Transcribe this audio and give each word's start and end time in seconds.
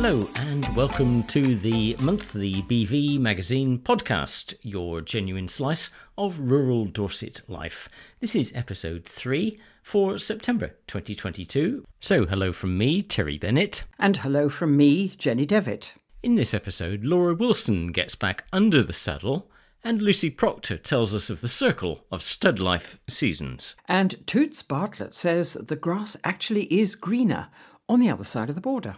Hello, 0.00 0.28
and 0.36 0.64
welcome 0.76 1.24
to 1.24 1.56
the 1.56 1.96
monthly 1.98 2.62
BV 2.62 3.18
Magazine 3.18 3.80
podcast, 3.80 4.54
your 4.62 5.00
genuine 5.00 5.48
slice 5.48 5.90
of 6.16 6.38
rural 6.38 6.84
Dorset 6.84 7.40
life. 7.48 7.88
This 8.20 8.36
is 8.36 8.52
episode 8.54 9.04
3 9.04 9.58
for 9.82 10.16
September 10.16 10.68
2022. 10.86 11.84
So, 11.98 12.26
hello 12.26 12.52
from 12.52 12.78
me, 12.78 13.02
Terry 13.02 13.38
Bennett. 13.38 13.82
And 13.98 14.18
hello 14.18 14.48
from 14.48 14.76
me, 14.76 15.08
Jenny 15.18 15.44
Devitt. 15.44 15.94
In 16.22 16.36
this 16.36 16.54
episode, 16.54 17.02
Laura 17.02 17.34
Wilson 17.34 17.90
gets 17.90 18.14
back 18.14 18.44
under 18.52 18.84
the 18.84 18.92
saddle, 18.92 19.50
and 19.82 20.00
Lucy 20.00 20.30
Procter 20.30 20.76
tells 20.76 21.12
us 21.12 21.28
of 21.28 21.40
the 21.40 21.48
circle 21.48 22.04
of 22.12 22.22
stud 22.22 22.60
life 22.60 23.00
seasons. 23.08 23.74
And 23.88 24.24
Toots 24.28 24.62
Bartlett 24.62 25.16
says 25.16 25.54
the 25.54 25.74
grass 25.74 26.16
actually 26.22 26.72
is 26.72 26.94
greener 26.94 27.48
on 27.88 27.98
the 27.98 28.10
other 28.10 28.22
side 28.22 28.48
of 28.48 28.54
the 28.54 28.60
border. 28.60 28.94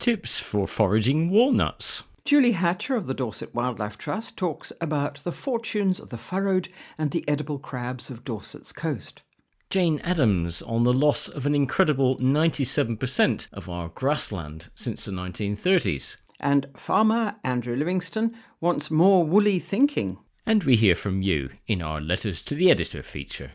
Tips 0.00 0.38
for 0.38 0.66
foraging 0.66 1.28
walnuts. 1.28 2.04
Julie 2.24 2.52
Hatcher 2.52 2.96
of 2.96 3.06
the 3.06 3.12
Dorset 3.12 3.54
Wildlife 3.54 3.98
Trust 3.98 4.38
talks 4.38 4.72
about 4.80 5.16
the 5.24 5.32
fortunes 5.32 6.00
of 6.00 6.08
the 6.08 6.16
furrowed 6.16 6.70
and 6.96 7.10
the 7.10 7.22
edible 7.28 7.58
crabs 7.58 8.08
of 8.08 8.24
Dorset's 8.24 8.72
coast. 8.72 9.20
Jane 9.68 10.00
Adams 10.00 10.62
on 10.62 10.84
the 10.84 10.92
loss 10.94 11.28
of 11.28 11.44
an 11.44 11.54
incredible 11.54 12.16
97% 12.16 13.46
of 13.52 13.68
our 13.68 13.90
grassland 13.90 14.70
since 14.74 15.04
the 15.04 15.12
1930s. 15.12 16.16
And 16.40 16.68
farmer 16.74 17.36
Andrew 17.44 17.76
Livingston 17.76 18.34
wants 18.58 18.90
more 18.90 19.24
woolly 19.24 19.58
thinking. 19.58 20.18
And 20.46 20.64
we 20.64 20.76
hear 20.76 20.94
from 20.94 21.20
you 21.20 21.50
in 21.66 21.82
our 21.82 22.00
Letters 22.00 22.40
to 22.42 22.54
the 22.54 22.70
Editor 22.70 23.02
feature. 23.02 23.52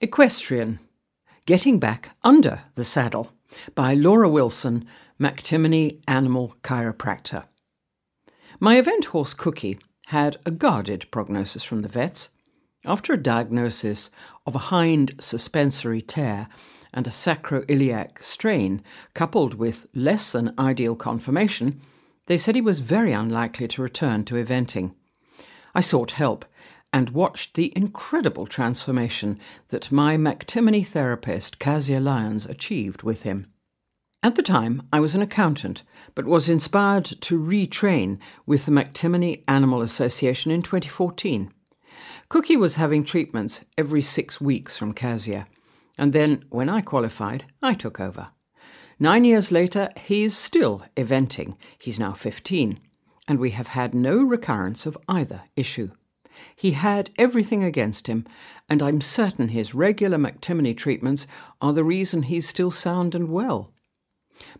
Equestrian 0.00 0.78
Getting 1.44 1.78
Back 1.78 2.16
Under 2.24 2.62
the 2.74 2.84
Saddle 2.84 3.35
by 3.74 3.94
Laura 3.94 4.28
Wilson, 4.28 4.86
McTimoney 5.20 6.02
Animal 6.06 6.54
Chiropractor. 6.62 7.44
My 8.60 8.76
event 8.78 9.06
horse 9.06 9.34
Cookie 9.34 9.78
had 10.06 10.36
a 10.46 10.50
guarded 10.50 11.10
prognosis 11.10 11.62
from 11.62 11.82
the 11.82 11.88
vets. 11.88 12.30
After 12.84 13.12
a 13.12 13.22
diagnosis 13.22 14.10
of 14.46 14.54
a 14.54 14.70
hind 14.70 15.16
suspensory 15.18 16.00
tear 16.00 16.48
and 16.94 17.06
a 17.06 17.10
sacroiliac 17.10 18.22
strain, 18.22 18.82
coupled 19.14 19.54
with 19.54 19.86
less 19.94 20.32
than 20.32 20.54
ideal 20.58 20.94
conformation, 20.94 21.80
they 22.26 22.38
said 22.38 22.54
he 22.54 22.60
was 22.60 22.78
very 22.78 23.12
unlikely 23.12 23.68
to 23.68 23.82
return 23.82 24.24
to 24.24 24.34
eventing. 24.34 24.94
I 25.74 25.80
sought 25.80 26.12
help 26.12 26.44
and 26.92 27.10
watched 27.10 27.54
the 27.54 27.72
incredible 27.76 28.46
transformation 28.46 29.38
that 29.68 29.92
my 29.92 30.16
McTimoney 30.16 30.86
therapist, 30.86 31.58
Casia 31.58 32.02
Lyons, 32.02 32.46
achieved 32.46 33.02
with 33.02 33.22
him. 33.22 33.52
At 34.22 34.34
the 34.34 34.42
time, 34.42 34.82
I 34.92 35.00
was 35.00 35.14
an 35.14 35.22
accountant, 35.22 35.82
but 36.14 36.24
was 36.24 36.48
inspired 36.48 37.04
to 37.04 37.38
retrain 37.38 38.18
with 38.44 38.66
the 38.66 38.72
McTimoney 38.72 39.44
Animal 39.46 39.82
Association 39.82 40.50
in 40.50 40.62
2014. 40.62 41.52
Cookie 42.28 42.56
was 42.56 42.74
having 42.74 43.04
treatments 43.04 43.64
every 43.78 44.02
six 44.02 44.40
weeks 44.40 44.76
from 44.76 44.94
Casia, 44.94 45.46
and 45.96 46.12
then, 46.12 46.44
when 46.50 46.68
I 46.68 46.80
qualified, 46.80 47.44
I 47.62 47.74
took 47.74 48.00
over. 48.00 48.28
Nine 48.98 49.24
years 49.24 49.52
later, 49.52 49.90
he 49.96 50.24
is 50.24 50.36
still 50.36 50.82
eventing. 50.96 51.56
He's 51.78 51.98
now 51.98 52.12
15, 52.12 52.80
and 53.28 53.38
we 53.38 53.50
have 53.50 53.68
had 53.68 53.94
no 53.94 54.22
recurrence 54.22 54.86
of 54.86 54.98
either 55.08 55.42
issue. 55.54 55.90
He 56.54 56.72
had 56.72 57.10
everything 57.16 57.62
against 57.62 58.06
him, 58.06 58.26
and 58.68 58.82
I'm 58.82 59.00
certain 59.00 59.48
his 59.48 59.74
regular 59.74 60.18
McTimoney 60.18 60.76
treatments 60.76 61.26
are 61.60 61.72
the 61.72 61.84
reason 61.84 62.22
he's 62.22 62.48
still 62.48 62.70
sound 62.70 63.14
and 63.14 63.30
well. 63.30 63.72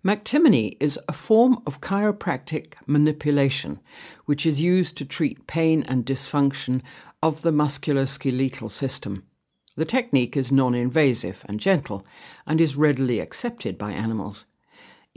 McTimoney 0.03 0.77
is 0.81 0.99
a 1.07 1.13
form 1.13 1.63
of 1.67 1.83
chiropractic 1.83 2.75
manipulation 2.87 3.81
which 4.25 4.47
is 4.47 4.61
used 4.61 4.97
to 4.97 5.05
treat 5.05 5.47
pain 5.47 5.83
and 5.83 6.07
dysfunction 6.07 6.81
of 7.23 7.43
the 7.43 7.53
musculoskeletal 7.53 8.71
system. 8.71 9.25
The 9.75 9.85
technique 9.85 10.37
is 10.37 10.51
non 10.51 10.75
invasive 10.75 11.45
and 11.47 11.61
gentle 11.61 12.07
and 12.47 12.61
is 12.61 12.77
readily 12.77 13.21
accepted 13.21 13.77
by 13.77 13.93
animals. 13.93 14.47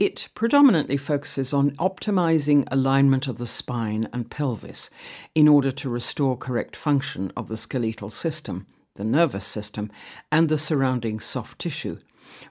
It 0.00 0.30
predominantly 0.34 0.96
focuses 0.96 1.52
on 1.52 1.72
optimizing 1.72 2.66
alignment 2.70 3.28
of 3.28 3.36
the 3.36 3.46
spine 3.46 4.08
and 4.14 4.30
pelvis 4.30 4.88
in 5.34 5.46
order 5.46 5.70
to 5.72 5.90
restore 5.90 6.38
correct 6.38 6.74
function 6.74 7.30
of 7.36 7.48
the 7.48 7.58
skeletal 7.58 8.08
system, 8.08 8.66
the 8.94 9.04
nervous 9.04 9.44
system, 9.44 9.92
and 10.32 10.48
the 10.48 10.56
surrounding 10.56 11.20
soft 11.20 11.58
tissue, 11.58 11.98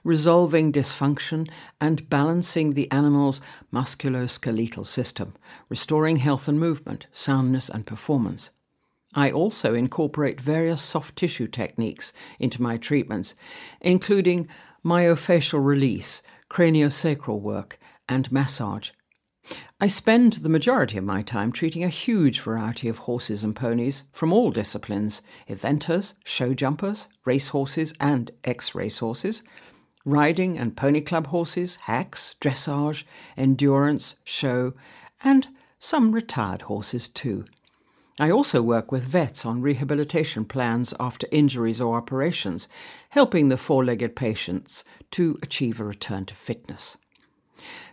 resolving 0.04 0.72
dysfunction 0.72 1.50
and 1.80 2.08
balancing 2.08 2.74
the 2.74 2.88
animal's 2.92 3.40
musculoskeletal 3.72 4.86
system, 4.86 5.34
restoring 5.68 6.18
health 6.18 6.46
and 6.46 6.60
movement, 6.60 7.08
soundness 7.10 7.68
and 7.68 7.84
performance. 7.84 8.50
I 9.12 9.32
also 9.32 9.74
incorporate 9.74 10.40
various 10.40 10.82
soft 10.82 11.16
tissue 11.16 11.48
techniques 11.48 12.12
into 12.38 12.62
my 12.62 12.76
treatments, 12.76 13.34
including 13.80 14.46
myofascial 14.84 15.64
release, 15.64 16.22
craniosacral 16.50 17.40
work, 17.40 17.78
and 18.08 18.30
massage. 18.30 18.90
I 19.80 19.86
spend 19.86 20.34
the 20.34 20.50
majority 20.50 20.98
of 20.98 21.04
my 21.04 21.22
time 21.22 21.52
treating 21.52 21.82
a 21.82 21.88
huge 21.88 22.40
variety 22.40 22.88
of 22.88 22.98
horses 22.98 23.42
and 23.42 23.56
ponies 23.56 24.04
from 24.12 24.32
all 24.32 24.50
disciplines 24.50 25.22
eventers, 25.48 26.14
show 26.24 26.52
jumpers, 26.52 27.08
race 27.24 27.48
horses, 27.48 27.94
and 27.98 28.30
ex 28.44 28.74
race 28.74 28.98
horses, 28.98 29.42
riding 30.04 30.58
and 30.58 30.76
pony 30.76 31.00
club 31.00 31.28
horses, 31.28 31.76
hacks, 31.76 32.34
dressage, 32.40 33.04
endurance, 33.36 34.16
show, 34.24 34.74
and 35.22 35.48
some 35.78 36.12
retired 36.12 36.62
horses 36.62 37.08
too. 37.08 37.46
I 38.18 38.30
also 38.30 38.60
work 38.60 38.92
with 38.92 39.02
vets 39.02 39.46
on 39.46 39.62
rehabilitation 39.62 40.44
plans 40.44 40.92
after 41.00 41.26
injuries 41.30 41.80
or 41.80 41.96
operations, 41.96 42.68
helping 43.08 43.48
the 43.48 43.56
four 43.56 43.82
legged 43.82 44.14
patients 44.14 44.84
to 45.12 45.38
achieve 45.42 45.80
a 45.80 45.84
return 45.84 46.26
to 46.26 46.34
fitness. 46.34 46.96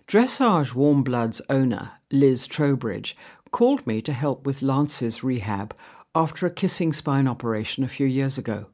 Dressage 0.08 0.74
Warm 0.74 1.04
Blood's 1.04 1.42
owner, 1.50 1.92
Liz 2.12 2.48
Trowbridge, 2.48 3.16
called 3.52 3.86
me 3.86 4.02
to 4.02 4.14
help 4.14 4.46
with 4.46 4.62
Lance's 4.62 5.24
rehab 5.24 5.76
after 6.16 6.46
a 6.46 6.52
kissing 6.52 6.94
spine 6.94 7.28
operation 7.28 7.84
a 7.84 7.90
few 7.90 8.08
years 8.08 8.38
ago. 8.38 8.68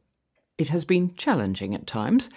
It 0.57 0.69
has 0.69 0.85
been 0.85 1.15
challenging 1.15 1.73
at 1.73 1.87
times, 1.87 2.29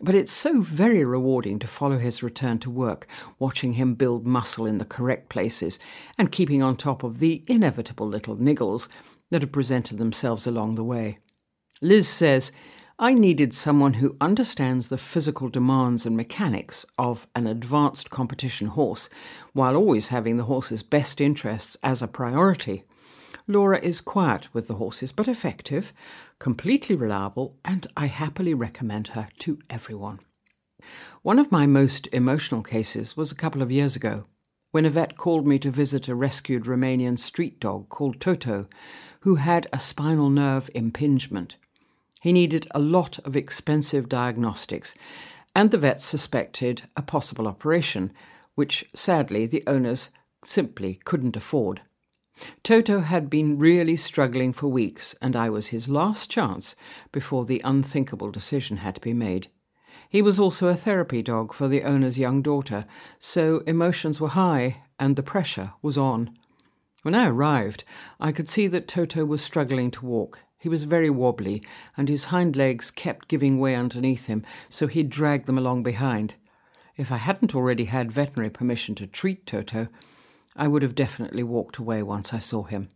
but 0.00 0.16
it's 0.16 0.32
so 0.32 0.60
very 0.60 1.04
rewarding 1.04 1.60
to 1.60 1.66
follow 1.68 1.98
his 1.98 2.22
return 2.22 2.58
to 2.58 2.70
work, 2.70 3.06
watching 3.38 3.74
him 3.74 3.94
build 3.94 4.26
muscle 4.26 4.66
in 4.66 4.78
the 4.78 4.84
correct 4.84 5.28
places 5.28 5.78
and 6.18 6.32
keeping 6.32 6.62
on 6.62 6.76
top 6.76 7.04
of 7.04 7.20
the 7.20 7.44
inevitable 7.46 8.08
little 8.08 8.36
niggles 8.36 8.88
that 9.30 9.42
have 9.42 9.52
presented 9.52 9.98
themselves 9.98 10.46
along 10.46 10.74
the 10.74 10.84
way. 10.84 11.18
Liz 11.80 12.08
says, 12.08 12.50
I 13.02 13.14
needed 13.14 13.52
someone 13.52 13.94
who 13.94 14.16
understands 14.20 14.88
the 14.88 14.96
physical 14.96 15.48
demands 15.48 16.06
and 16.06 16.16
mechanics 16.16 16.86
of 16.96 17.26
an 17.34 17.48
advanced 17.48 18.10
competition 18.10 18.68
horse, 18.68 19.10
while 19.52 19.74
always 19.74 20.06
having 20.06 20.36
the 20.36 20.44
horse's 20.44 20.84
best 20.84 21.20
interests 21.20 21.76
as 21.82 22.00
a 22.00 22.06
priority. 22.06 22.84
Laura 23.48 23.80
is 23.80 24.00
quiet 24.00 24.54
with 24.54 24.68
the 24.68 24.76
horses, 24.76 25.10
but 25.10 25.26
effective, 25.26 25.92
completely 26.38 26.94
reliable, 26.94 27.56
and 27.64 27.88
I 27.96 28.06
happily 28.06 28.54
recommend 28.54 29.08
her 29.08 29.26
to 29.40 29.58
everyone. 29.68 30.20
One 31.22 31.40
of 31.40 31.50
my 31.50 31.66
most 31.66 32.06
emotional 32.12 32.62
cases 32.62 33.16
was 33.16 33.32
a 33.32 33.34
couple 33.34 33.62
of 33.62 33.72
years 33.72 33.96
ago, 33.96 34.26
when 34.70 34.84
a 34.84 34.90
vet 34.90 35.16
called 35.16 35.44
me 35.44 35.58
to 35.58 35.72
visit 35.72 36.06
a 36.06 36.14
rescued 36.14 36.66
Romanian 36.66 37.18
street 37.18 37.58
dog 37.58 37.88
called 37.88 38.20
Toto, 38.20 38.68
who 39.22 39.34
had 39.34 39.66
a 39.72 39.80
spinal 39.80 40.30
nerve 40.30 40.70
impingement. 40.72 41.56
He 42.22 42.32
needed 42.32 42.68
a 42.70 42.78
lot 42.78 43.18
of 43.24 43.34
expensive 43.34 44.08
diagnostics, 44.08 44.94
and 45.56 45.72
the 45.72 45.78
vet 45.78 46.00
suspected 46.00 46.84
a 46.96 47.02
possible 47.02 47.48
operation, 47.48 48.12
which 48.54 48.88
sadly 48.94 49.44
the 49.44 49.64
owners 49.66 50.10
simply 50.44 51.00
couldn't 51.04 51.34
afford. 51.34 51.80
Toto 52.62 53.00
had 53.00 53.28
been 53.28 53.58
really 53.58 53.96
struggling 53.96 54.52
for 54.52 54.68
weeks, 54.68 55.16
and 55.20 55.34
I 55.34 55.50
was 55.50 55.68
his 55.68 55.88
last 55.88 56.30
chance 56.30 56.76
before 57.10 57.44
the 57.44 57.60
unthinkable 57.64 58.30
decision 58.30 58.76
had 58.76 58.94
to 58.94 59.00
be 59.00 59.12
made. 59.12 59.48
He 60.08 60.22
was 60.22 60.38
also 60.38 60.68
a 60.68 60.76
therapy 60.76 61.22
dog 61.22 61.52
for 61.52 61.66
the 61.66 61.82
owner's 61.82 62.20
young 62.20 62.40
daughter, 62.40 62.86
so 63.18 63.64
emotions 63.66 64.20
were 64.20 64.28
high 64.28 64.84
and 64.96 65.16
the 65.16 65.24
pressure 65.24 65.72
was 65.82 65.98
on. 65.98 66.36
When 67.02 67.16
I 67.16 67.26
arrived, 67.26 67.82
I 68.20 68.30
could 68.30 68.48
see 68.48 68.68
that 68.68 68.86
Toto 68.86 69.24
was 69.24 69.42
struggling 69.42 69.90
to 69.90 70.06
walk. 70.06 70.38
He 70.62 70.68
was 70.68 70.84
very 70.84 71.10
wobbly, 71.10 71.60
and 71.96 72.08
his 72.08 72.26
hind 72.26 72.54
legs 72.54 72.92
kept 72.92 73.26
giving 73.26 73.58
way 73.58 73.74
underneath 73.74 74.26
him, 74.26 74.44
so 74.70 74.86
he 74.86 75.02
dragged 75.02 75.46
them 75.46 75.58
along 75.58 75.82
behind. 75.82 76.36
If 76.96 77.10
I 77.10 77.16
hadn't 77.16 77.52
already 77.52 77.86
had 77.86 78.12
veterinary 78.12 78.48
permission 78.48 78.94
to 78.94 79.08
treat 79.08 79.44
Toto, 79.44 79.88
I 80.54 80.68
would 80.68 80.82
have 80.82 80.94
definitely 80.94 81.42
walked 81.42 81.78
away 81.78 82.04
once 82.04 82.32
I 82.32 82.38
saw 82.38 82.62
him. 82.62 82.90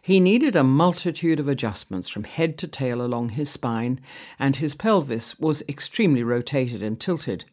He 0.00 0.20
needed 0.20 0.56
a 0.56 0.64
multitude 0.64 1.38
of 1.38 1.48
adjustments 1.48 2.08
from 2.08 2.24
head 2.24 2.56
to 2.60 2.66
tail 2.66 3.02
along 3.02 3.28
his 3.28 3.50
spine, 3.50 4.00
and 4.38 4.56
his 4.56 4.74
pelvis 4.74 5.38
was 5.38 5.62
extremely 5.68 6.22
rotated 6.22 6.82
and 6.82 6.98
tilted. 6.98 7.44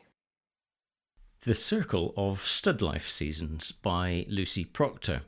The 1.45 1.55
Circle 1.55 2.15
of 2.17 2.45
Stud 2.45 2.83
Life 2.83 3.09
Seasons 3.09 3.71
by 3.73 4.27
Lucy 4.29 4.65
Procter. 4.65 5.23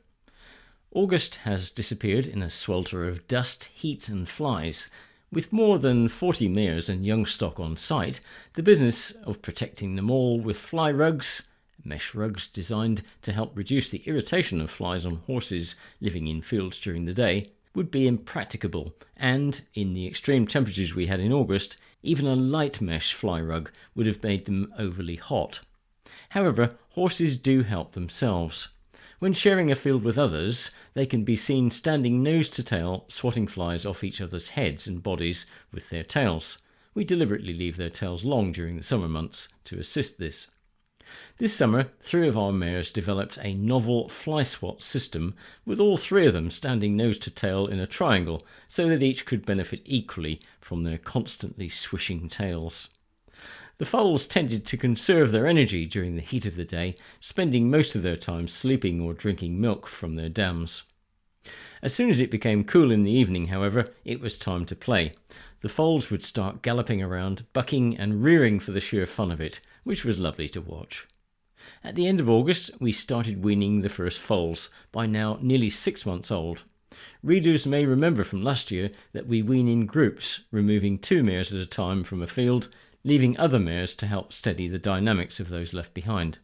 August 0.91 1.35
has 1.35 1.71
disappeared 1.71 2.25
in 2.25 2.41
a 2.41 2.49
swelter 2.49 3.07
of 3.07 3.25
dust, 3.27 3.69
heat, 3.73 4.09
and 4.09 4.27
flies. 4.27 4.89
With 5.31 5.53
more 5.53 5.79
than 5.79 6.09
40 6.09 6.49
mares 6.49 6.89
and 6.89 7.05
young 7.05 7.25
stock 7.25 7.59
on 7.59 7.77
site, 7.77 8.19
the 8.55 8.63
business 8.63 9.11
of 9.23 9.41
protecting 9.41 9.95
them 9.95 10.11
all 10.11 10.39
with 10.39 10.57
fly 10.57 10.91
rugs, 10.91 11.43
mesh 11.83 12.13
rugs 12.13 12.47
designed 12.47 13.01
to 13.21 13.31
help 13.31 13.55
reduce 13.55 13.89
the 13.89 14.03
irritation 14.05 14.61
of 14.61 14.69
flies 14.69 15.05
on 15.05 15.17
horses 15.27 15.75
living 16.01 16.27
in 16.27 16.41
fields 16.41 16.79
during 16.79 17.05
the 17.05 17.13
day, 17.13 17.51
would 17.75 17.91
be 17.91 18.07
impracticable, 18.07 18.95
and, 19.15 19.61
in 19.73 19.93
the 19.93 20.07
extreme 20.07 20.47
temperatures 20.47 20.95
we 20.95 21.05
had 21.05 21.19
in 21.19 21.31
August, 21.31 21.77
even 22.03 22.25
a 22.25 22.35
light 22.35 22.81
mesh 22.81 23.13
fly 23.13 23.39
rug 23.39 23.71
would 23.95 24.05
have 24.05 24.23
made 24.23 24.45
them 24.45 24.73
overly 24.77 25.15
hot. 25.15 25.59
However, 26.29 26.75
horses 26.89 27.37
do 27.37 27.63
help 27.63 27.93
themselves. 27.93 28.69
When 29.19 29.33
sharing 29.33 29.69
a 29.69 29.75
field 29.75 30.03
with 30.03 30.17
others, 30.17 30.71
they 30.93 31.05
can 31.05 31.23
be 31.23 31.35
seen 31.35 31.71
standing 31.71 32.23
nose 32.23 32.49
to 32.49 32.63
tail, 32.63 33.05
swatting 33.09 33.47
flies 33.47 33.85
off 33.85 34.03
each 34.03 34.21
other's 34.21 34.49
heads 34.49 34.87
and 34.87 35.03
bodies 35.03 35.45
with 35.71 35.89
their 35.89 36.03
tails. 36.03 36.57
We 36.93 37.03
deliberately 37.03 37.53
leave 37.53 37.77
their 37.77 37.89
tails 37.89 38.23
long 38.23 38.51
during 38.51 38.77
the 38.77 38.83
summer 38.83 39.07
months 39.07 39.47
to 39.65 39.79
assist 39.79 40.19
this. 40.19 40.47
This 41.37 41.53
summer, 41.53 41.89
three 42.01 42.27
of 42.27 42.37
our 42.37 42.51
mares 42.51 42.89
developed 42.89 43.39
a 43.41 43.53
novel 43.53 44.09
fly 44.09 44.43
swat 44.43 44.83
system, 44.83 45.35
with 45.65 45.79
all 45.79 45.97
three 45.97 46.25
of 46.27 46.33
them 46.33 46.51
standing 46.51 46.97
nose 46.97 47.17
to 47.19 47.31
tail 47.31 47.65
in 47.65 47.79
a 47.79 47.87
triangle, 47.87 48.45
so 48.67 48.89
that 48.89 49.01
each 49.01 49.25
could 49.25 49.45
benefit 49.45 49.81
equally 49.85 50.41
from 50.59 50.83
their 50.83 50.97
constantly 50.97 51.69
swishing 51.69 52.29
tails. 52.29 52.89
The 53.77 53.85
foals 53.85 54.27
tended 54.27 54.65
to 54.65 54.77
conserve 54.77 55.31
their 55.31 55.47
energy 55.47 55.85
during 55.85 56.15
the 56.15 56.21
heat 56.21 56.45
of 56.45 56.57
the 56.57 56.65
day, 56.65 56.95
spending 57.21 57.69
most 57.69 57.95
of 57.95 58.03
their 58.03 58.17
time 58.17 58.49
sleeping 58.49 58.99
or 58.99 59.13
drinking 59.13 59.61
milk 59.61 59.87
from 59.87 60.15
their 60.15 60.27
dams. 60.27 60.83
As 61.81 61.93
soon 61.93 62.09
as 62.09 62.19
it 62.19 62.29
became 62.29 62.65
cool 62.65 62.91
in 62.91 63.03
the 63.03 63.11
evening, 63.11 63.47
however, 63.47 63.87
it 64.03 64.19
was 64.19 64.37
time 64.37 64.65
to 64.65 64.75
play. 64.75 65.13
The 65.61 65.69
foals 65.69 66.09
would 66.11 66.25
start 66.25 66.61
galloping 66.61 67.01
around, 67.01 67.45
bucking 67.53 67.97
and 67.97 68.21
rearing 68.21 68.59
for 68.59 68.71
the 68.71 68.81
sheer 68.81 69.05
fun 69.05 69.31
of 69.31 69.39
it, 69.39 69.61
which 69.83 70.03
was 70.03 70.19
lovely 70.19 70.49
to 70.49 70.61
watch. 70.61 71.07
At 71.83 71.95
the 71.95 72.07
end 72.07 72.19
of 72.19 72.29
August, 72.29 72.71
we 72.79 72.91
started 72.91 73.43
weaning 73.43 73.81
the 73.81 73.89
first 73.89 74.19
foals, 74.19 74.69
by 74.91 75.05
now 75.05 75.39
nearly 75.41 75.69
six 75.69 76.05
months 76.05 76.31
old. 76.31 76.63
Readers 77.23 77.65
may 77.65 77.85
remember 77.85 78.23
from 78.23 78.43
last 78.43 78.71
year 78.71 78.91
that 79.13 79.27
we 79.27 79.41
wean 79.41 79.67
in 79.67 79.85
groups, 79.85 80.41
removing 80.51 80.97
two 80.97 81.23
mares 81.23 81.53
at 81.53 81.59
a 81.59 81.65
time 81.65 82.03
from 82.03 82.21
a 82.21 82.27
field 82.27 82.69
leaving 83.03 83.37
other 83.37 83.59
mares 83.59 83.93
to 83.93 84.07
help 84.07 84.33
steady 84.33 84.67
the 84.67 84.77
dynamics 84.77 85.39
of 85.39 85.49
those 85.49 85.73
left 85.73 85.93
behind. 85.93 86.39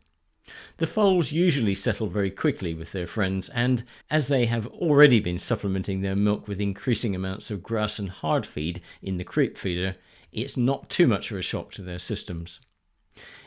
The 0.78 0.88
foals 0.88 1.32
usually 1.32 1.76
settle 1.76 2.08
very 2.08 2.30
quickly 2.30 2.74
with 2.74 2.92
their 2.92 3.08
friends, 3.08 3.50
and 3.50 3.84
as 4.12 4.28
they 4.28 4.46
have 4.46 4.68
already 4.68 5.20
been 5.20 5.40
supplementing 5.40 6.02
their 6.02 6.16
milk 6.16 6.48
with 6.48 6.62
increasing 6.62 7.16
amounts 7.16 7.50
of 7.50 7.64
grass 7.64 7.98
and 7.98 8.10
hard 8.10 8.46
feed 8.46 8.82
in 9.02 9.18
the 9.18 9.24
creep 9.24 9.58
feeder, 9.58 9.96
it's 10.32 10.56
not 10.56 10.90
too 10.90 11.08
much 11.08 11.32
of 11.32 11.38
a 11.38 11.42
shock 11.42 11.72
to 11.74 11.82
their 11.82 12.00
systems. 12.00 12.60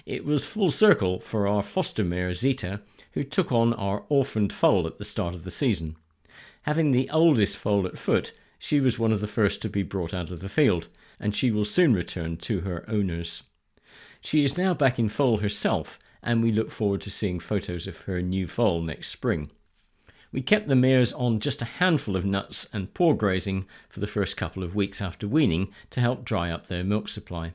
It 0.08 0.24
was 0.24 0.46
full 0.46 0.70
circle 0.70 1.20
for 1.20 1.46
our 1.46 1.62
foster 1.62 2.02
mare 2.02 2.32
Zita, 2.32 2.80
who 3.12 3.22
took 3.22 3.52
on 3.52 3.74
our 3.74 4.04
orphaned 4.08 4.54
foal 4.54 4.86
at 4.86 4.96
the 4.96 5.04
start 5.04 5.34
of 5.34 5.44
the 5.44 5.50
season. 5.50 5.96
Having 6.62 6.92
the 6.92 7.10
oldest 7.10 7.58
foal 7.58 7.86
at 7.86 7.98
foot, 7.98 8.32
she 8.58 8.80
was 8.80 8.98
one 8.98 9.12
of 9.12 9.20
the 9.20 9.26
first 9.26 9.60
to 9.60 9.68
be 9.68 9.82
brought 9.82 10.14
out 10.14 10.30
of 10.30 10.40
the 10.40 10.48
field, 10.48 10.88
and 11.20 11.34
she 11.34 11.50
will 11.50 11.66
soon 11.66 11.92
return 11.92 12.38
to 12.38 12.60
her 12.60 12.88
owners. 12.88 13.42
She 14.22 14.46
is 14.46 14.56
now 14.56 14.72
back 14.72 14.98
in 14.98 15.10
foal 15.10 15.40
herself, 15.40 15.98
and 16.22 16.42
we 16.42 16.52
look 16.52 16.70
forward 16.70 17.02
to 17.02 17.10
seeing 17.10 17.38
photos 17.38 17.86
of 17.86 17.98
her 17.98 18.22
new 18.22 18.46
foal 18.46 18.80
next 18.80 19.08
spring. 19.08 19.50
We 20.32 20.40
kept 20.40 20.68
the 20.68 20.74
mares 20.74 21.12
on 21.12 21.38
just 21.38 21.60
a 21.60 21.66
handful 21.66 22.16
of 22.16 22.24
nuts 22.24 22.66
and 22.72 22.94
poor 22.94 23.12
grazing 23.12 23.66
for 23.90 24.00
the 24.00 24.06
first 24.06 24.38
couple 24.38 24.62
of 24.62 24.74
weeks 24.74 25.02
after 25.02 25.28
weaning 25.28 25.68
to 25.90 26.00
help 26.00 26.24
dry 26.24 26.50
up 26.50 26.68
their 26.68 26.82
milk 26.82 27.10
supply. 27.10 27.52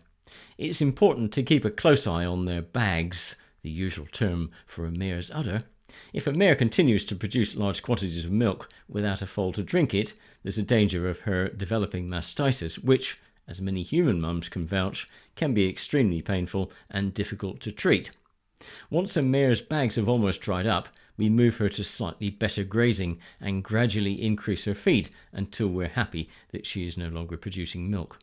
It's 0.63 0.82
important 0.82 1.34
to 1.34 1.43
keep 1.43 1.65
a 1.65 1.70
close 1.70 2.08
eye 2.08 2.24
on 2.24 2.46
their 2.46 2.62
bags, 2.62 3.36
the 3.63 3.70
usual 3.70 4.05
term 4.13 4.50
for 4.65 4.86
a 4.86 4.91
mare's 4.91 5.29
udder. 5.29 5.65
If 6.13 6.25
a 6.25 6.32
mare 6.32 6.55
continues 6.55 7.03
to 7.03 7.17
produce 7.17 7.58
large 7.58 7.84
quantities 7.84 8.24
of 8.24 8.32
milk 8.32 8.70
without 8.88 9.22
a 9.22 9.27
foal 9.27 9.51
to 9.51 9.62
drink 9.62 9.93
it, 9.93 10.13
there's 10.41 10.58
a 10.58 10.63
danger 10.63 11.10
of 11.10 11.20
her 11.20 11.50
developing 11.50 12.08
mastitis, 12.08 12.82
which, 12.82 13.20
as 13.46 13.60
many 13.60 13.84
human 13.84 14.22
mums 14.22 14.48
can 14.48 14.65
vouch, 14.65 15.05
can 15.36 15.53
be 15.53 15.67
extremely 15.67 16.22
painful 16.22 16.72
and 16.89 17.13
difficult 17.13 17.60
to 17.60 17.74
treat. 17.74 18.12
Once 18.89 19.17
a 19.17 19.22
mare's 19.22 19.60
bags 19.60 19.98
have 19.98 20.08
almost 20.08 20.39
dried 20.39 20.65
up, 20.65 20.88
we 21.17 21.27
move 21.27 21.58
her 21.58 21.67
to 21.67 21.84
slightly 21.84 22.29
better 22.29 22.63
grazing 22.63 23.20
and 23.41 23.65
gradually 23.65 24.13
increase 24.13 24.63
her 24.63 24.75
feed 24.75 25.10
until 25.34 25.67
we're 25.67 25.89
happy 25.89 26.29
that 26.53 26.65
she 26.65 26.88
is 26.88 26.96
no 26.96 27.10
longer 27.10 27.36
producing 27.36 27.91
milk. 27.91 28.17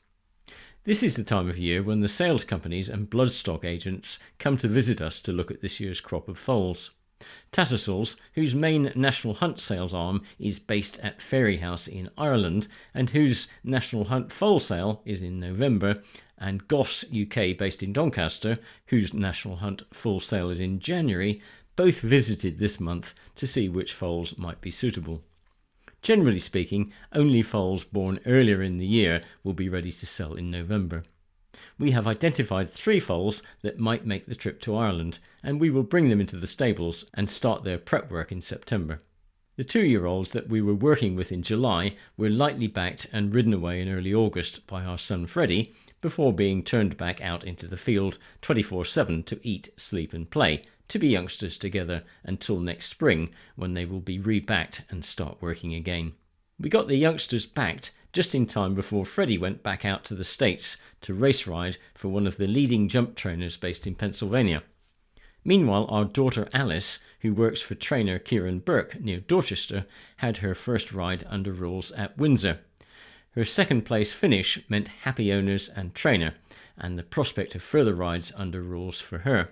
This 0.84 1.02
is 1.02 1.16
the 1.16 1.24
time 1.24 1.46
of 1.46 1.58
year 1.58 1.82
when 1.82 2.00
the 2.00 2.08
sales 2.08 2.42
companies 2.42 2.88
and 2.88 3.10
bloodstock 3.10 3.66
agents 3.66 4.18
come 4.38 4.56
to 4.56 4.66
visit 4.66 5.02
us 5.02 5.20
to 5.20 5.32
look 5.32 5.50
at 5.50 5.60
this 5.60 5.78
year's 5.78 6.00
crop 6.00 6.26
of 6.26 6.38
foals. 6.38 6.92
Tattersalls, 7.52 8.16
whose 8.32 8.54
main 8.54 8.90
National 8.94 9.34
Hunt 9.34 9.60
sales 9.60 9.92
arm 9.92 10.22
is 10.38 10.58
based 10.58 10.98
at 11.00 11.20
Fairyhouse 11.20 11.86
in 11.86 12.08
Ireland, 12.16 12.66
and 12.94 13.10
whose 13.10 13.46
National 13.62 14.04
Hunt 14.04 14.32
foal 14.32 14.58
sale 14.58 15.02
is 15.04 15.20
in 15.20 15.38
November, 15.38 16.02
and 16.38 16.66
Goffs 16.66 17.04
UK, 17.04 17.58
based 17.58 17.82
in 17.82 17.92
Doncaster, 17.92 18.58
whose 18.86 19.12
National 19.12 19.56
Hunt 19.56 19.82
full 19.92 20.18
sale 20.18 20.48
is 20.48 20.60
in 20.60 20.80
January, 20.80 21.42
both 21.76 22.00
visited 22.00 22.58
this 22.58 22.80
month 22.80 23.12
to 23.36 23.46
see 23.46 23.68
which 23.68 23.92
foals 23.92 24.38
might 24.38 24.62
be 24.62 24.70
suitable. 24.70 25.22
Generally 26.02 26.40
speaking, 26.40 26.92
only 27.12 27.42
foals 27.42 27.84
born 27.84 28.20
earlier 28.26 28.62
in 28.62 28.78
the 28.78 28.86
year 28.86 29.22
will 29.44 29.54
be 29.54 29.68
ready 29.68 29.92
to 29.92 30.06
sell 30.06 30.34
in 30.34 30.50
November 30.50 31.04
we 31.80 31.92
have 31.92 32.06
identified 32.06 32.72
three 32.72 33.00
foals 33.00 33.42
that 33.62 33.78
might 33.78 34.04
make 34.04 34.26
the 34.26 34.34
trip 34.34 34.60
to 34.60 34.76
Ireland, 34.76 35.18
and 35.42 35.58
we 35.58 35.70
will 35.70 35.82
bring 35.82 36.10
them 36.10 36.20
into 36.20 36.36
the 36.36 36.46
stables 36.46 37.06
and 37.14 37.30
start 37.30 37.64
their 37.64 37.78
prep 37.78 38.10
work 38.10 38.30
in 38.30 38.42
September. 38.42 39.00
The 39.56 39.64
two 39.64 39.84
year 39.84 40.04
olds 40.04 40.32
that 40.32 40.48
we 40.48 40.60
were 40.60 40.74
working 40.74 41.16
with 41.16 41.32
in 41.32 41.42
July 41.42 41.96
were 42.18 42.28
lightly 42.28 42.66
backed 42.66 43.06
and 43.12 43.34
ridden 43.34 43.54
away 43.54 43.80
in 43.80 43.88
early 43.88 44.12
August 44.12 44.66
by 44.66 44.84
our 44.84 44.98
son 44.98 45.26
Freddie 45.26 45.74
before 46.02 46.34
being 46.34 46.62
turned 46.62 46.98
back 46.98 47.20
out 47.22 47.44
into 47.44 47.66
the 47.66 47.78
field 47.78 48.18
24 48.42 48.84
7 48.84 49.22
to 49.24 49.40
eat, 49.42 49.70
sleep, 49.78 50.12
and 50.12 50.30
play, 50.30 50.62
to 50.90 50.98
be 50.98 51.08
youngsters 51.08 51.56
together 51.56 52.02
until 52.24 52.60
next 52.60 52.86
spring 52.86 53.30
when 53.56 53.74
they 53.74 53.84
will 53.84 54.00
be 54.00 54.18
rebacked 54.18 54.80
and 54.90 55.04
start 55.04 55.38
working 55.40 55.74
again. 55.74 56.12
We 56.58 56.68
got 56.68 56.88
the 56.88 56.96
youngsters 56.96 57.46
backed 57.46 57.90
just 58.12 58.34
in 58.34 58.46
time 58.46 58.74
before 58.74 59.06
Freddie 59.06 59.38
went 59.38 59.62
back 59.62 59.84
out 59.84 60.04
to 60.04 60.14
the 60.14 60.24
States 60.24 60.76
to 61.02 61.14
race 61.14 61.46
ride 61.46 61.76
for 61.94 62.08
one 62.08 62.26
of 62.26 62.36
the 62.36 62.46
leading 62.46 62.88
jump 62.88 63.14
trainers 63.14 63.56
based 63.56 63.86
in 63.86 63.94
Pennsylvania. 63.94 64.62
Meanwhile, 65.44 65.86
our 65.88 66.04
daughter 66.04 66.48
Alice, 66.52 66.98
who 67.20 67.32
works 67.32 67.62
for 67.62 67.74
trainer 67.74 68.18
Kieran 68.18 68.58
Burke 68.58 69.00
near 69.00 69.20
Dorchester, 69.20 69.86
had 70.16 70.38
her 70.38 70.54
first 70.54 70.92
ride 70.92 71.24
under 71.28 71.52
rules 71.52 71.92
at 71.92 72.18
Windsor. 72.18 72.60
Her 73.32 73.44
second 73.44 73.86
place 73.86 74.12
finish 74.12 74.60
meant 74.68 74.88
happy 74.88 75.32
owners 75.32 75.68
and 75.68 75.94
trainer, 75.94 76.34
and 76.76 76.98
the 76.98 77.04
prospect 77.04 77.54
of 77.54 77.62
further 77.62 77.94
rides 77.94 78.32
under 78.36 78.60
rules 78.60 79.00
for 79.00 79.18
her. 79.18 79.50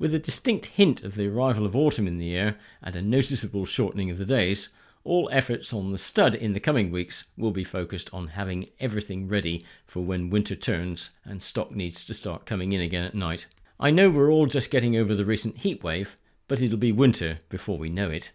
With 0.00 0.14
a 0.14 0.18
distinct 0.18 0.64
hint 0.64 1.04
of 1.04 1.14
the 1.14 1.28
arrival 1.28 1.66
of 1.66 1.76
autumn 1.76 2.08
in 2.08 2.16
the 2.16 2.34
air 2.34 2.56
and 2.82 2.96
a 2.96 3.02
noticeable 3.02 3.66
shortening 3.66 4.10
of 4.10 4.16
the 4.16 4.24
days, 4.24 4.70
all 5.04 5.28
efforts 5.30 5.74
on 5.74 5.92
the 5.92 5.98
stud 5.98 6.34
in 6.34 6.54
the 6.54 6.58
coming 6.58 6.90
weeks 6.90 7.24
will 7.36 7.50
be 7.50 7.64
focused 7.64 8.08
on 8.10 8.28
having 8.28 8.70
everything 8.80 9.28
ready 9.28 9.62
for 9.86 10.02
when 10.02 10.30
winter 10.30 10.56
turns 10.56 11.10
and 11.22 11.42
stock 11.42 11.72
needs 11.72 12.02
to 12.06 12.14
start 12.14 12.46
coming 12.46 12.72
in 12.72 12.80
again 12.80 13.04
at 13.04 13.14
night. 13.14 13.44
I 13.78 13.90
know 13.90 14.08
we're 14.08 14.32
all 14.32 14.46
just 14.46 14.70
getting 14.70 14.96
over 14.96 15.14
the 15.14 15.26
recent 15.26 15.58
heat 15.58 15.84
wave, 15.84 16.16
but 16.48 16.62
it'll 16.62 16.78
be 16.78 16.92
winter 16.92 17.40
before 17.50 17.76
we 17.76 17.90
know 17.90 18.08
it. 18.08 18.30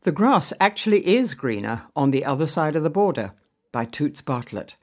The 0.00 0.12
grass 0.12 0.50
actually 0.58 1.06
is 1.06 1.34
greener 1.34 1.82
on 1.94 2.10
the 2.10 2.24
other 2.24 2.46
side 2.46 2.74
of 2.74 2.82
the 2.82 2.88
border, 2.88 3.34
by 3.70 3.84
Toots 3.84 4.22
Bartlett. 4.22 4.76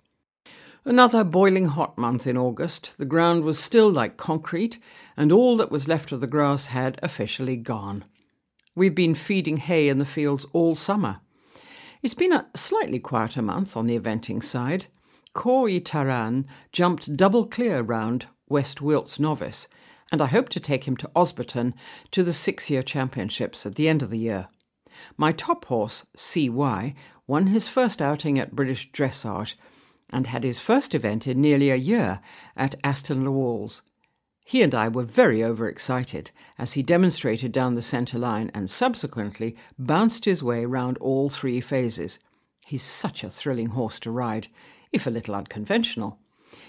Another 0.85 1.23
boiling 1.23 1.67
hot 1.67 1.97
month 1.97 2.27
in 2.27 2.35
August. 2.35 2.97
The 2.97 3.05
ground 3.05 3.45
was 3.45 3.57
still 3.57 3.89
like 3.89 4.17
concrete, 4.17 4.79
and 5.15 5.31
all 5.31 5.55
that 5.55 5.71
was 5.71 5.87
left 5.87 6.11
of 6.11 6.19
the 6.19 6.27
grass 6.27 6.65
had 6.65 6.99
officially 7.01 7.55
gone. 7.55 8.03
We've 8.75 8.93
been 8.93 9.15
feeding 9.15 9.57
hay 9.57 9.87
in 9.87 9.99
the 9.99 10.05
fields 10.05 10.45
all 10.51 10.75
summer. 10.75 11.21
It's 12.01 12.13
been 12.13 12.33
a 12.33 12.49
slightly 12.53 12.99
quieter 12.99 13.41
month 13.41 13.77
on 13.77 13.87
the 13.87 13.97
eventing 13.97 14.43
side. 14.43 14.87
Cor 15.33 15.63
y 15.63 15.79
Taran 15.79 16.43
jumped 16.73 17.15
double 17.15 17.45
clear 17.45 17.81
round 17.81 18.27
West 18.49 18.81
Wilts 18.81 19.21
Novice, 19.21 19.69
and 20.11 20.21
I 20.21 20.25
hope 20.25 20.49
to 20.49 20.59
take 20.59 20.83
him 20.83 20.97
to 20.97 21.11
Osberton 21.15 21.75
to 22.11 22.23
the 22.23 22.33
six 22.33 22.69
year 22.69 22.83
championships 22.83 23.65
at 23.65 23.75
the 23.75 23.87
end 23.87 24.03
of 24.03 24.09
the 24.09 24.19
year. 24.19 24.49
My 25.15 25.31
top 25.31 25.63
horse, 25.65 26.05
CY, 26.17 26.93
won 27.25 27.47
his 27.47 27.69
first 27.69 28.01
outing 28.01 28.37
at 28.37 28.53
British 28.53 28.91
Dressage 28.91 29.55
and 30.13 30.27
had 30.27 30.43
his 30.43 30.59
first 30.59 30.93
event 30.95 31.27
in 31.27 31.41
nearly 31.41 31.69
a 31.69 31.75
year 31.75 32.21
at 32.55 32.75
Aston 32.83 33.25
Le 33.25 33.31
Walls. 33.31 33.81
He 34.45 34.61
and 34.61 34.75
I 34.75 34.87
were 34.87 35.03
very 35.03 35.43
overexcited 35.43 36.31
as 36.57 36.73
he 36.73 36.83
demonstrated 36.83 37.51
down 37.51 37.75
the 37.75 37.81
centre 37.81 38.19
line 38.19 38.51
and 38.53 38.69
subsequently 38.69 39.55
bounced 39.79 40.25
his 40.25 40.43
way 40.43 40.65
round 40.65 40.97
all 40.99 41.29
three 41.29 41.61
phases. 41.61 42.19
He's 42.65 42.83
such 42.83 43.23
a 43.23 43.29
thrilling 43.29 43.69
horse 43.69 43.99
to 43.99 44.11
ride, 44.11 44.49
if 44.91 45.07
a 45.07 45.09
little 45.09 45.33
unconventional. 45.33 46.19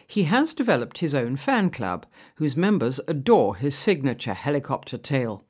He 0.06 0.24
has 0.24 0.54
developed 0.54 0.98
his 0.98 1.14
own 1.14 1.36
fan 1.36 1.70
club, 1.70 2.06
whose 2.36 2.56
members 2.56 3.00
adore 3.06 3.56
his 3.56 3.76
signature 3.76 4.34
helicopter 4.34 4.96
tail. 4.96 5.44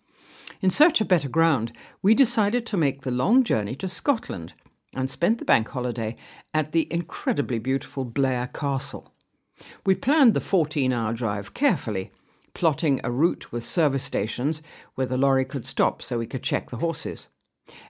In 0.61 0.71
search 0.71 1.01
of 1.01 1.09
better 1.09 1.29
ground, 1.29 1.73
we 2.03 2.15
decided 2.15 2.67
to 2.67 2.77
make 2.77 3.03
the 3.03 3.11
long 3.11 3.45
journey 3.45 3.75
to 3.77 3.89
Scotland 3.89 4.55
and 4.95 5.11
spent 5.11 5.39
the 5.39 5.45
bank 5.45 5.69
holiday 5.69 6.17
at 6.53 6.73
the 6.73 6.93
incredibly 6.93 7.59
beautiful 7.59 8.05
Blair 8.05 8.49
Castle. 8.49 9.13
We 9.87 9.95
planned 9.95 10.35
the 10.35 10.41
14 10.41 10.93
hour 10.93 11.13
drive 11.13 11.55
carefully, 11.55 12.11
plotting 12.55 13.01
a 13.03 13.11
route 13.11 13.53
with 13.53 13.65
service 13.65 14.05
stations 14.05 14.63
where 14.95 15.07
the 15.07 15.17
lorry 15.17 15.45
could 15.45 15.67
stop 15.67 16.03
so 16.03 16.19
we 16.19 16.27
could 16.27 16.43
check 16.43 16.71
the 16.71 16.79
horses. 16.79 17.29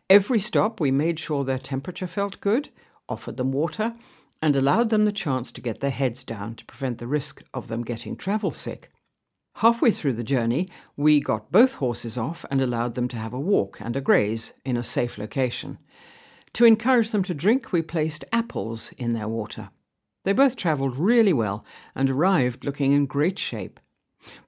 Every 0.09 0.39
stop, 0.39 0.81
we 0.81 0.91
made 0.91 1.19
sure 1.19 1.45
their 1.45 1.59
temperature 1.59 2.07
felt 2.07 2.41
good, 2.41 2.69
offered 3.09 3.37
them 3.37 3.53
water, 3.53 3.95
and 4.41 4.55
allowed 4.55 4.91
them 4.91 5.05
the 5.05 5.13
chance 5.13 5.51
to 5.53 5.61
get 5.61 5.81
their 5.81 5.91
heads 5.91 6.23
down 6.23 6.55
to 6.57 6.65
prevent 6.67 6.99
the 6.99 7.07
risk 7.07 7.43
of 7.53 7.69
them 7.69 7.83
getting 7.83 8.17
travel 8.17 8.51
sick. 8.51 8.91
Halfway 9.59 9.91
through 9.93 10.15
the 10.15 10.25
journey, 10.25 10.69
we 10.97 11.21
got 11.21 11.53
both 11.53 11.75
horses 11.75 12.19
off 12.19 12.45
and 12.51 12.61
allowed 12.61 12.95
them 12.95 13.09
to 13.09 13.17
have 13.17 13.33
a 13.33 13.39
walk 13.39 13.81
and 13.81 13.95
a 13.97 14.01
graze 14.01 14.53
in 14.65 14.77
a 14.77 14.83
safe 14.83 15.17
location. 15.17 15.79
To 16.55 16.65
encourage 16.65 17.11
them 17.11 17.25
to 17.25 17.35
drink, 17.35 17.73
we 17.73 17.83
placed 17.83 18.25
apples 18.33 18.93
in 18.97 19.13
their 19.13 19.29
water. 19.29 19.71
They 20.23 20.33
both 20.33 20.55
travelled 20.57 20.97
really 20.97 21.33
well 21.33 21.65
and 21.95 22.09
arrived 22.09 22.65
looking 22.65 22.93
in 22.93 23.07
great 23.07 23.39
shape. 23.39 23.81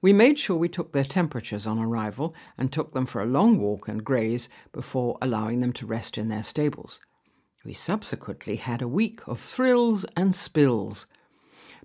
We 0.01 0.13
made 0.13 0.39
sure 0.39 0.57
we 0.57 0.69
took 0.69 0.93
their 0.93 1.03
temperatures 1.03 1.67
on 1.67 1.77
arrival 1.77 2.33
and 2.57 2.71
took 2.71 2.93
them 2.93 3.05
for 3.05 3.21
a 3.21 3.27
long 3.27 3.59
walk 3.59 3.87
and 3.89 4.03
graze 4.03 4.47
before 4.71 5.17
allowing 5.21 5.59
them 5.59 5.73
to 5.73 5.85
rest 5.85 6.17
in 6.17 6.29
their 6.29 6.43
stables. 6.43 6.99
We 7.65 7.73
subsequently 7.73 8.55
had 8.55 8.81
a 8.81 8.87
week 8.87 9.19
of 9.27 9.39
thrills 9.39 10.05
and 10.15 10.33
spills. 10.33 11.05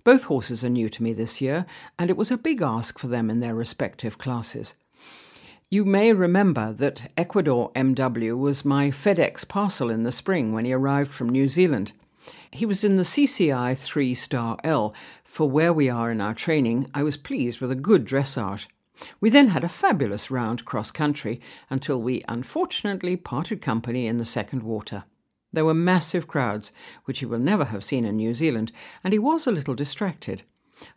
Both 0.05 0.25
horses 0.25 0.63
are 0.63 0.71
new 0.71 0.89
to 0.89 1.03
me 1.03 1.13
this 1.13 1.41
year, 1.41 1.67
and 1.99 2.09
it 2.09 2.17
was 2.17 2.31
a 2.31 2.39
big 2.39 2.63
ask 2.63 2.99
for 2.99 3.09
them 3.09 3.29
in 3.29 3.41
their 3.41 3.55
respective 3.55 4.19
classes. 4.19 4.75
You 5.73 5.87
may 5.87 6.13
remember 6.13 6.75
that 6.75 7.11
Equador 7.17 7.73
MW 7.73 8.39
was 8.39 8.63
my 8.63 8.91
FedEx 8.91 9.49
parcel 9.49 9.89
in 9.89 10.03
the 10.03 10.13
spring 10.13 10.53
when 10.53 10.67
he 10.67 10.73
arrived 10.75 11.11
from 11.11 11.31
New 11.31 11.49
Zealand. 11.49 11.93
He 12.51 12.67
was 12.67 12.85
in 12.85 12.97
the 12.97 13.05
CCI 13.05 13.79
3 13.79 14.15
Star 14.15 14.59
L. 14.65 14.93
For 15.25 15.49
where 15.49 15.73
we 15.73 15.89
are 15.89 16.11
in 16.11 16.21
our 16.21 16.35
training, 16.35 16.91
I 16.93 17.03
was 17.03 17.17
pleased 17.17 17.63
with 17.63 17.71
a 17.71 17.75
good 17.75 18.05
dressage. 18.05 18.67
We 19.19 19.31
then 19.31 19.49
had 19.49 19.65
a 19.65 19.69
fabulous 19.71 20.31
round 20.31 20.67
cross 20.67 20.91
country 20.91 21.41
until 21.71 22.03
we 22.03 22.23
unfortunately 22.29 23.17
parted 23.17 23.63
company 23.63 24.07
in 24.07 24.19
the 24.19 24.27
second 24.27 24.63
water. 24.63 25.05
There 25.55 25.65
were 25.65 25.73
massive 25.73 26.29
crowds, 26.29 26.71
which 27.07 27.21
he 27.21 27.25
will 27.25 27.39
never 27.39 27.65
have 27.65 27.83
seen 27.83 28.05
in 28.05 28.19
New 28.19 28.35
Zealand, 28.35 28.73
and 29.03 29.15
he 29.15 29.19
was 29.19 29.47
a 29.47 29.51
little 29.51 29.75
distracted. 29.75 30.43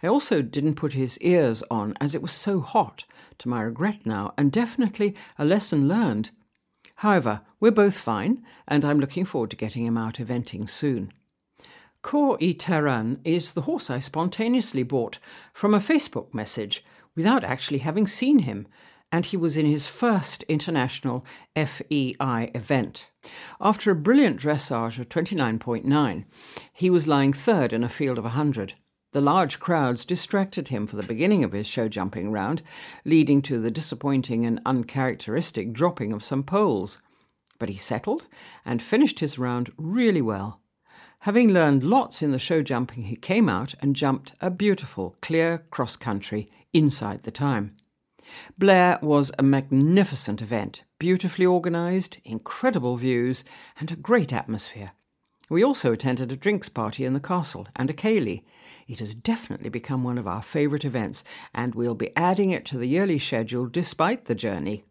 I 0.04 0.08
also 0.08 0.42
didn't 0.42 0.76
put 0.76 0.92
his 0.92 1.18
ears 1.20 1.64
on 1.72 1.94
as 2.02 2.14
it 2.14 2.22
was 2.22 2.34
so 2.34 2.60
hot, 2.60 3.06
to 3.40 3.50
my 3.50 3.62
regret 3.62 4.06
now, 4.06 4.34
and 4.38 4.52
definitely 4.52 5.16
a 5.38 5.46
lesson 5.46 5.88
learned. 5.88 6.32
However, 6.96 7.42
we're 7.60 7.72
both 7.72 7.98
fine, 7.98 8.44
and 8.68 8.86
I'm 8.86 9.00
looking 9.00 9.26
forward 9.26 9.52
to 9.52 9.58
getting 9.58 9.86
him 9.86 9.98
out 9.98 10.16
eventing 10.16 10.70
soon. 10.70 11.12
Cor 12.02 12.38
y 12.40 12.56
Taran 12.58 13.20
is 13.24 13.54
the 13.54 13.62
horse 13.62 13.90
I 13.90 14.00
spontaneously 14.00 14.84
bought 14.84 15.20
from 15.54 15.74
a 15.74 15.80
Facebook 15.80 16.34
message 16.34 16.84
without 17.16 17.44
actually 17.44 17.80
having 17.80 18.06
seen 18.06 18.40
him, 18.40 18.68
and 19.12 19.26
he 19.26 19.38
was 19.38 19.58
in 19.58 19.66
his 19.66 19.88
first 19.88 20.44
international 20.44 21.26
FEI 21.56 22.52
event. 22.54 23.10
After 23.60 23.92
a 23.92 23.96
brilliant 23.96 24.40
dressage 24.40 25.00
of 25.00 25.10
29.9, 25.10 26.26
he 26.74 26.90
was 26.90 27.08
lying 27.08 27.34
third 27.34 27.74
in 27.74 27.84
a 27.84 27.90
field 27.90 28.18
of 28.18 28.24
100. 28.26 28.76
The 29.16 29.22
large 29.22 29.62
crowds 29.62 30.04
distracted 30.04 30.68
him 30.68 30.88
for 30.88 30.98
the 30.98 31.02
beginning 31.02 31.46
of 31.46 31.54
his 31.54 31.66
show 31.66 31.88
jumping 31.88 32.34
round, 32.34 32.62
leading 33.06 33.42
to 33.44 33.62
the 33.62 33.72
disappointing 33.72 34.46
and 34.46 34.60
uncharacteristic 34.66 35.72
dropping 35.72 36.12
of 36.12 36.22
some 36.22 36.44
poles. 36.44 37.02
But 37.58 37.70
he 37.70 37.78
settled 37.78 38.26
and 38.66 38.84
finished 38.84 39.22
his 39.22 39.40
round 39.40 39.72
really 39.78 40.22
well. 40.22 40.60
Having 41.20 41.54
learned 41.54 41.86
lots 41.86 42.22
in 42.22 42.34
the 42.34 42.40
show 42.40 42.62
jumping, 42.62 43.04
he 43.04 43.16
came 43.16 43.48
out 43.48 43.74
and 43.80 43.96
jumped 43.96 44.34
a 44.42 44.52
beautiful, 44.52 45.16
clear 45.22 45.60
cross 45.72 45.96
country 45.96 46.52
inside 46.74 47.24
the 47.24 47.32
time. 47.32 47.78
Blair 48.58 49.00
was 49.02 49.32
a 49.40 49.44
magnificent 49.44 50.42
event, 50.42 50.84
beautifully 51.00 51.46
organised, 51.46 52.18
incredible 52.26 52.98
views, 52.98 53.46
and 53.80 53.92
a 53.92 53.96
great 53.96 54.34
atmosphere. 54.34 54.92
We 55.50 55.64
also 55.64 55.92
attended 55.92 56.32
a 56.32 56.36
drinks 56.36 56.70
party 56.70 57.06
in 57.06 57.14
the 57.14 57.20
castle 57.20 57.68
and 57.76 57.90
a 57.90 57.94
ceilidh. 57.94 58.44
It 58.88 59.00
has 59.00 59.14
definitely 59.14 59.70
become 59.70 60.04
one 60.04 60.18
of 60.18 60.28
our 60.28 60.42
favourite 60.42 60.86
events, 60.86 61.24
and 61.54 61.76
we'll 61.76 61.96
be 61.96 62.16
adding 62.16 62.52
it 62.52 62.66
to 62.66 62.78
the 62.78 62.88
yearly 62.88 63.20
schedule 63.20 63.68
despite 63.68 64.26
the 64.26 64.36
journey. 64.36 64.86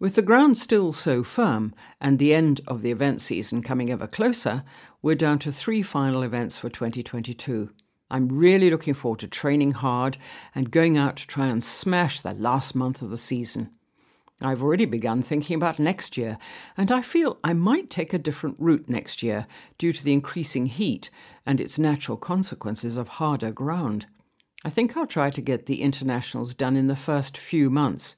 With 0.00 0.16
the 0.16 0.22
ground 0.22 0.58
still 0.58 0.92
so 0.92 1.22
firm 1.22 1.72
and 2.00 2.18
the 2.18 2.34
end 2.34 2.60
of 2.66 2.82
the 2.82 2.90
event 2.90 3.20
season 3.20 3.62
coming 3.62 3.90
ever 3.90 4.08
closer, 4.08 4.64
we're 5.02 5.14
down 5.14 5.38
to 5.40 5.52
three 5.52 5.82
final 5.82 6.22
events 6.22 6.56
for 6.56 6.68
2022. 6.68 7.70
I'm 8.10 8.28
really 8.28 8.70
looking 8.70 8.94
forward 8.94 9.20
to 9.20 9.28
training 9.28 9.72
hard 9.72 10.18
and 10.54 10.70
going 10.70 10.98
out 10.98 11.16
to 11.16 11.26
try 11.26 11.46
and 11.46 11.62
smash 11.62 12.20
the 12.20 12.34
last 12.34 12.74
month 12.74 13.02
of 13.02 13.10
the 13.10 13.18
season. 13.18 13.70
I've 14.44 14.62
already 14.62 14.84
begun 14.84 15.22
thinking 15.22 15.56
about 15.56 15.78
next 15.78 16.16
year, 16.16 16.38
and 16.76 16.92
I 16.92 17.02
feel 17.02 17.38
I 17.42 17.52
might 17.52 17.90
take 17.90 18.12
a 18.12 18.18
different 18.18 18.56
route 18.58 18.88
next 18.88 19.22
year 19.22 19.46
due 19.78 19.92
to 19.92 20.04
the 20.04 20.12
increasing 20.12 20.66
heat 20.66 21.10
and 21.46 21.60
its 21.60 21.78
natural 21.78 22.16
consequences 22.16 22.96
of 22.96 23.08
harder 23.08 23.52
ground. 23.52 24.06
I 24.64 24.70
think 24.70 24.96
I'll 24.96 25.06
try 25.06 25.30
to 25.30 25.40
get 25.40 25.66
the 25.66 25.82
internationals 25.82 26.54
done 26.54 26.76
in 26.76 26.86
the 26.86 26.96
first 26.96 27.36
few 27.36 27.70
months. 27.70 28.16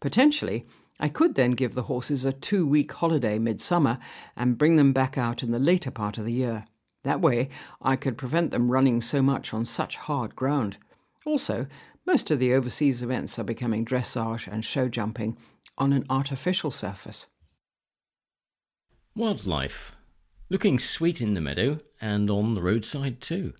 Potentially, 0.00 0.66
I 0.98 1.08
could 1.08 1.34
then 1.34 1.52
give 1.52 1.74
the 1.74 1.84
horses 1.84 2.24
a 2.24 2.32
two 2.32 2.66
week 2.66 2.92
holiday 2.92 3.38
midsummer 3.38 3.98
and 4.36 4.58
bring 4.58 4.76
them 4.76 4.92
back 4.92 5.18
out 5.18 5.42
in 5.42 5.50
the 5.50 5.58
later 5.58 5.90
part 5.90 6.16
of 6.18 6.24
the 6.24 6.32
year. 6.32 6.64
That 7.02 7.20
way, 7.20 7.50
I 7.80 7.96
could 7.96 8.18
prevent 8.18 8.50
them 8.50 8.70
running 8.70 9.00
so 9.00 9.22
much 9.22 9.54
on 9.54 9.64
such 9.64 9.96
hard 9.96 10.34
ground. 10.34 10.78
Also, 11.24 11.66
most 12.06 12.30
of 12.30 12.38
the 12.38 12.54
overseas 12.54 13.02
events 13.02 13.38
are 13.38 13.44
becoming 13.44 13.84
dressage 13.84 14.46
and 14.46 14.64
show 14.64 14.88
jumping 14.88 15.36
on 15.78 15.92
an 15.92 16.04
artificial 16.08 16.70
surface. 16.70 17.26
Wildlife. 19.14 19.92
looking 20.48 20.78
sweet 20.78 21.20
in 21.20 21.34
the 21.34 21.40
meadow 21.40 21.78
and 22.00 22.30
on 22.30 22.54
the 22.54 22.62
roadside 22.62 23.20
too. 23.20 23.52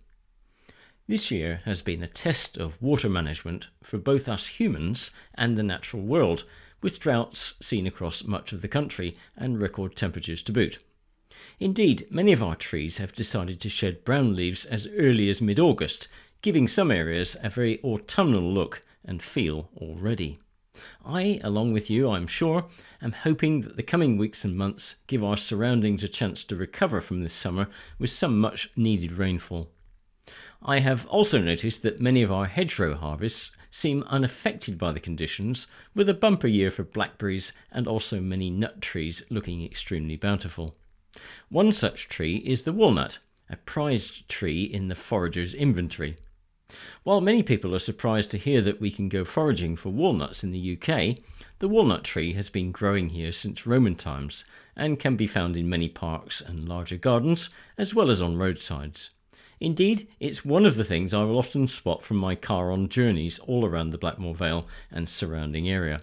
This 1.08 1.30
year 1.30 1.60
has 1.64 1.82
been 1.82 2.02
a 2.02 2.08
test 2.08 2.56
of 2.56 2.80
water 2.82 3.08
management 3.08 3.66
for 3.82 3.98
both 3.98 4.28
us 4.28 4.46
humans 4.46 5.10
and 5.34 5.56
the 5.56 5.62
natural 5.62 6.02
world, 6.02 6.44
with 6.82 6.98
droughts 6.98 7.54
seen 7.60 7.86
across 7.86 8.24
much 8.24 8.52
of 8.52 8.60
the 8.60 8.68
country 8.68 9.16
and 9.36 9.60
record 9.60 9.96
temperatures 9.96 10.42
to 10.42 10.52
boot. 10.52 10.78
Indeed, 11.58 12.06
many 12.10 12.32
of 12.32 12.42
our 12.42 12.56
trees 12.56 12.98
have 12.98 13.12
decided 13.12 13.60
to 13.60 13.68
shed 13.68 14.04
brown 14.04 14.34
leaves 14.34 14.64
as 14.64 14.88
early 14.88 15.30
as 15.30 15.40
mid 15.40 15.58
August, 15.58 16.08
giving 16.42 16.68
some 16.68 16.90
areas 16.90 17.36
a 17.42 17.50
very 17.50 17.82
autumnal 17.82 18.52
look 18.52 18.82
and 19.04 19.22
feel 19.22 19.70
already. 19.76 20.38
I, 21.04 21.40
along 21.42 21.72
with 21.72 21.90
you, 21.90 22.10
I'm 22.10 22.26
sure, 22.26 22.66
am 23.02 23.12
hoping 23.12 23.62
that 23.62 23.76
the 23.76 23.82
coming 23.82 24.18
weeks 24.18 24.44
and 24.44 24.56
months 24.56 24.96
give 25.06 25.22
our 25.22 25.36
surroundings 25.36 26.02
a 26.02 26.08
chance 26.08 26.44
to 26.44 26.56
recover 26.56 27.00
from 27.00 27.22
this 27.22 27.34
summer 27.34 27.68
with 27.98 28.10
some 28.10 28.38
much 28.38 28.70
needed 28.76 29.12
rainfall. 29.12 29.70
I 30.62 30.80
have 30.80 31.06
also 31.06 31.38
noticed 31.40 31.82
that 31.82 32.00
many 32.00 32.22
of 32.22 32.32
our 32.32 32.46
hedgerow 32.46 32.96
harvests 32.96 33.50
seem 33.70 34.02
unaffected 34.04 34.78
by 34.78 34.90
the 34.92 35.00
conditions, 35.00 35.66
with 35.94 36.08
a 36.08 36.14
bumper 36.14 36.48
year 36.48 36.70
for 36.70 36.82
blackberries 36.82 37.52
and 37.70 37.86
also 37.86 38.20
many 38.20 38.48
nut 38.48 38.80
trees 38.80 39.22
looking 39.28 39.62
extremely 39.64 40.16
bountiful. 40.16 40.74
One 41.50 41.72
such 41.72 42.08
tree 42.08 42.38
is 42.38 42.62
the 42.62 42.72
walnut, 42.72 43.18
a 43.50 43.56
prized 43.56 44.28
tree 44.28 44.64
in 44.64 44.88
the 44.88 44.94
forager's 44.94 45.54
inventory. 45.54 46.16
While 47.04 47.20
many 47.20 47.42
people 47.42 47.74
are 47.74 47.80
surprised 47.80 48.30
to 48.32 48.38
hear 48.38 48.60
that 48.62 48.80
we 48.80 48.90
can 48.90 49.08
go 49.08 49.24
foraging 49.24 49.76
for 49.76 49.90
walnuts 49.90 50.42
in 50.42 50.52
the 50.52 50.78
UK, 50.78 51.18
the 51.58 51.68
walnut 51.68 52.04
tree 52.04 52.32
has 52.34 52.50
been 52.50 52.72
growing 52.72 53.10
here 53.10 53.32
since 53.32 53.66
Roman 53.66 53.94
times 53.94 54.44
and 54.76 54.98
can 55.00 55.16
be 55.16 55.26
found 55.26 55.56
in 55.56 55.68
many 55.68 55.88
parks 55.88 56.40
and 56.40 56.68
larger 56.68 56.96
gardens, 56.96 57.50
as 57.78 57.94
well 57.94 58.10
as 58.10 58.20
on 58.20 58.36
roadsides. 58.36 59.10
Indeed, 59.58 60.08
it's 60.20 60.44
one 60.44 60.66
of 60.66 60.76
the 60.76 60.84
things 60.84 61.14
I 61.14 61.24
will 61.24 61.38
often 61.38 61.66
spot 61.66 62.04
from 62.04 62.18
my 62.18 62.34
car 62.34 62.70
on 62.70 62.88
journeys 62.88 63.38
all 63.38 63.64
around 63.64 63.90
the 63.90 63.98
Blackmore 63.98 64.34
Vale 64.34 64.66
and 64.90 65.08
surrounding 65.08 65.68
area. 65.68 66.02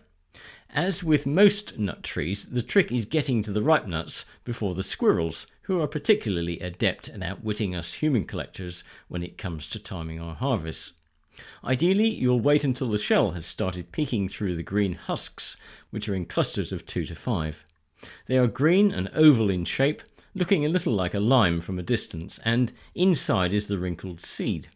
As 0.73 1.03
with 1.03 1.27
most 1.27 1.77
nut 1.77 2.01
trees, 2.01 2.45
the 2.45 2.63
trick 2.63 2.91
is 2.91 3.05
getting 3.05 3.43
to 3.43 3.51
the 3.51 3.61
ripe 3.61 3.85
nuts 3.85 4.25
before 4.43 4.73
the 4.73 4.81
squirrels, 4.81 5.45
who 5.61 5.79
are 5.79 5.87
particularly 5.87 6.59
adept 6.59 7.09
at 7.09 7.21
outwitting 7.21 7.75
us 7.75 7.93
human 7.93 8.25
collectors 8.25 8.83
when 9.07 9.21
it 9.21 9.37
comes 9.37 9.67
to 9.67 9.79
timing 9.79 10.19
our 10.19 10.33
harvests. 10.33 10.93
Ideally, 11.63 12.09
you'll 12.09 12.39
wait 12.39 12.63
until 12.63 12.89
the 12.89 12.97
shell 12.97 13.31
has 13.31 13.45
started 13.45 13.91
peeking 13.91 14.27
through 14.27 14.55
the 14.55 14.63
green 14.63 14.93
husks, 14.95 15.55
which 15.91 16.09
are 16.09 16.15
in 16.15 16.25
clusters 16.25 16.71
of 16.71 16.87
two 16.87 17.05
to 17.05 17.13
five. 17.13 17.63
They 18.25 18.39
are 18.39 18.47
green 18.47 18.91
and 18.91 19.09
oval 19.13 19.51
in 19.51 19.65
shape 19.65 20.01
looking 20.33 20.65
a 20.65 20.69
little 20.69 20.93
like 20.93 21.13
a 21.13 21.19
lime 21.19 21.61
from 21.61 21.77
a 21.77 21.83
distance, 21.83 22.39
and 22.43 22.71
inside 22.95 23.53
is 23.53 23.67
the 23.67 23.77
wrinkled 23.77 24.25
seed. 24.25 24.69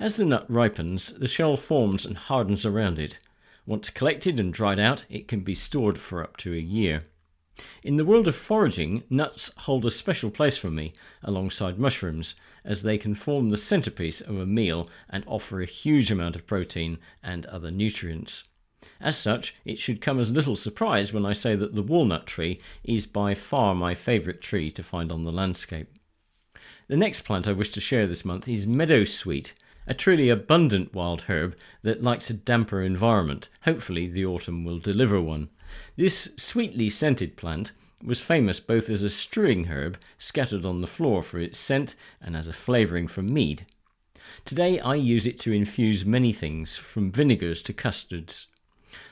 As 0.00 0.16
the 0.16 0.24
nut 0.24 0.46
ripens, 0.48 1.12
the 1.12 1.28
shell 1.28 1.56
forms 1.56 2.04
and 2.04 2.16
hardens 2.16 2.66
around 2.66 2.98
it. 2.98 3.18
Once 3.64 3.90
collected 3.90 4.40
and 4.40 4.52
dried 4.52 4.80
out, 4.80 5.04
it 5.08 5.28
can 5.28 5.40
be 5.40 5.54
stored 5.54 5.98
for 5.98 6.22
up 6.22 6.36
to 6.36 6.52
a 6.52 6.58
year. 6.58 7.04
In 7.82 7.96
the 7.96 8.04
world 8.04 8.26
of 8.26 8.34
foraging, 8.34 9.04
nuts 9.08 9.52
hold 9.58 9.84
a 9.84 9.90
special 9.90 10.30
place 10.30 10.56
for 10.56 10.70
me, 10.70 10.92
alongside 11.22 11.78
mushrooms, 11.78 12.34
as 12.64 12.82
they 12.82 12.98
can 12.98 13.14
form 13.14 13.50
the 13.50 13.56
centerpiece 13.56 14.20
of 14.20 14.36
a 14.38 14.46
meal 14.46 14.88
and 15.08 15.22
offer 15.26 15.60
a 15.60 15.66
huge 15.66 16.10
amount 16.10 16.34
of 16.34 16.46
protein 16.46 16.98
and 17.22 17.46
other 17.46 17.70
nutrients. 17.70 18.44
As 19.00 19.16
such, 19.16 19.54
it 19.64 19.78
should 19.78 20.00
come 20.00 20.18
as 20.18 20.30
little 20.30 20.56
surprise 20.56 21.12
when 21.12 21.24
I 21.24 21.34
say 21.34 21.54
that 21.54 21.74
the 21.74 21.82
walnut 21.82 22.26
tree 22.26 22.60
is 22.82 23.06
by 23.06 23.34
far 23.34 23.74
my 23.74 23.94
favourite 23.94 24.40
tree 24.40 24.70
to 24.72 24.82
find 24.82 25.12
on 25.12 25.24
the 25.24 25.32
landscape. 25.32 25.88
The 26.88 26.96
next 26.96 27.20
plant 27.22 27.46
I 27.46 27.52
wish 27.52 27.70
to 27.70 27.80
share 27.80 28.06
this 28.06 28.24
month 28.24 28.48
is 28.48 28.66
meadow 28.66 29.04
sweet, 29.04 29.54
a 29.86 29.94
truly 29.94 30.28
abundant 30.28 30.94
wild 30.94 31.22
herb 31.22 31.56
that 31.82 32.02
likes 32.02 32.30
a 32.30 32.34
damper 32.34 32.82
environment. 32.82 33.48
Hopefully, 33.62 34.08
the 34.08 34.24
autumn 34.24 34.64
will 34.64 34.78
deliver 34.78 35.20
one. 35.20 35.48
This 35.96 36.30
sweetly 36.36 36.90
scented 36.90 37.36
plant 37.36 37.72
was 38.04 38.20
famous 38.20 38.60
both 38.60 38.90
as 38.90 39.02
a 39.02 39.10
strewing 39.10 39.66
herb 39.66 39.96
scattered 40.18 40.64
on 40.64 40.80
the 40.80 40.86
floor 40.86 41.22
for 41.22 41.38
its 41.38 41.58
scent 41.58 41.94
and 42.20 42.36
as 42.36 42.46
a 42.46 42.52
flavouring 42.52 43.08
for 43.08 43.22
mead. 43.22 43.66
Today 44.44 44.80
I 44.80 44.94
use 44.94 45.26
it 45.26 45.38
to 45.40 45.52
infuse 45.52 46.04
many 46.04 46.32
things, 46.32 46.76
from 46.76 47.12
vinegars 47.12 47.62
to 47.62 47.72
custards. 47.72 48.46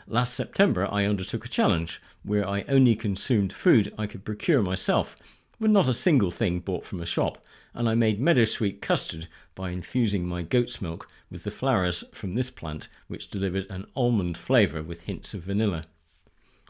Last 0.07 0.35
September, 0.35 0.88
I 0.90 1.05
undertook 1.05 1.44
a 1.44 1.49
challenge 1.49 2.01
where 2.25 2.47
I 2.47 2.64
only 2.68 2.97
consumed 2.97 3.53
food 3.53 3.92
I 3.97 4.07
could 4.07 4.25
procure 4.25 4.62
myself, 4.62 5.16
with 5.59 5.71
not 5.71 5.88
a 5.88 5.94
single 5.94 6.31
thing 6.31 6.61
bought 6.61 6.85
from 6.85 7.01
a 7.01 7.07
shop, 7.07 7.44
and 7.74 7.88
I 7.88 7.94
made 7.94 8.20
meadowsweet 8.20 8.80
custard 8.80 9.28
by 9.54 9.70
infusing 9.70 10.26
my 10.26 10.42
goat's 10.42 10.80
milk 10.80 11.09
with 11.30 11.44
the 11.44 11.50
flowers 11.50 12.04
from 12.12 12.35
this 12.35 12.50
plant, 12.50 12.88
which 13.09 13.30
delivered 13.30 13.66
an 13.70 13.87
almond 13.94 14.37
flavour 14.37 14.83
with 14.83 15.02
hints 15.02 15.35
of 15.35 15.42
vanilla. 15.42 15.87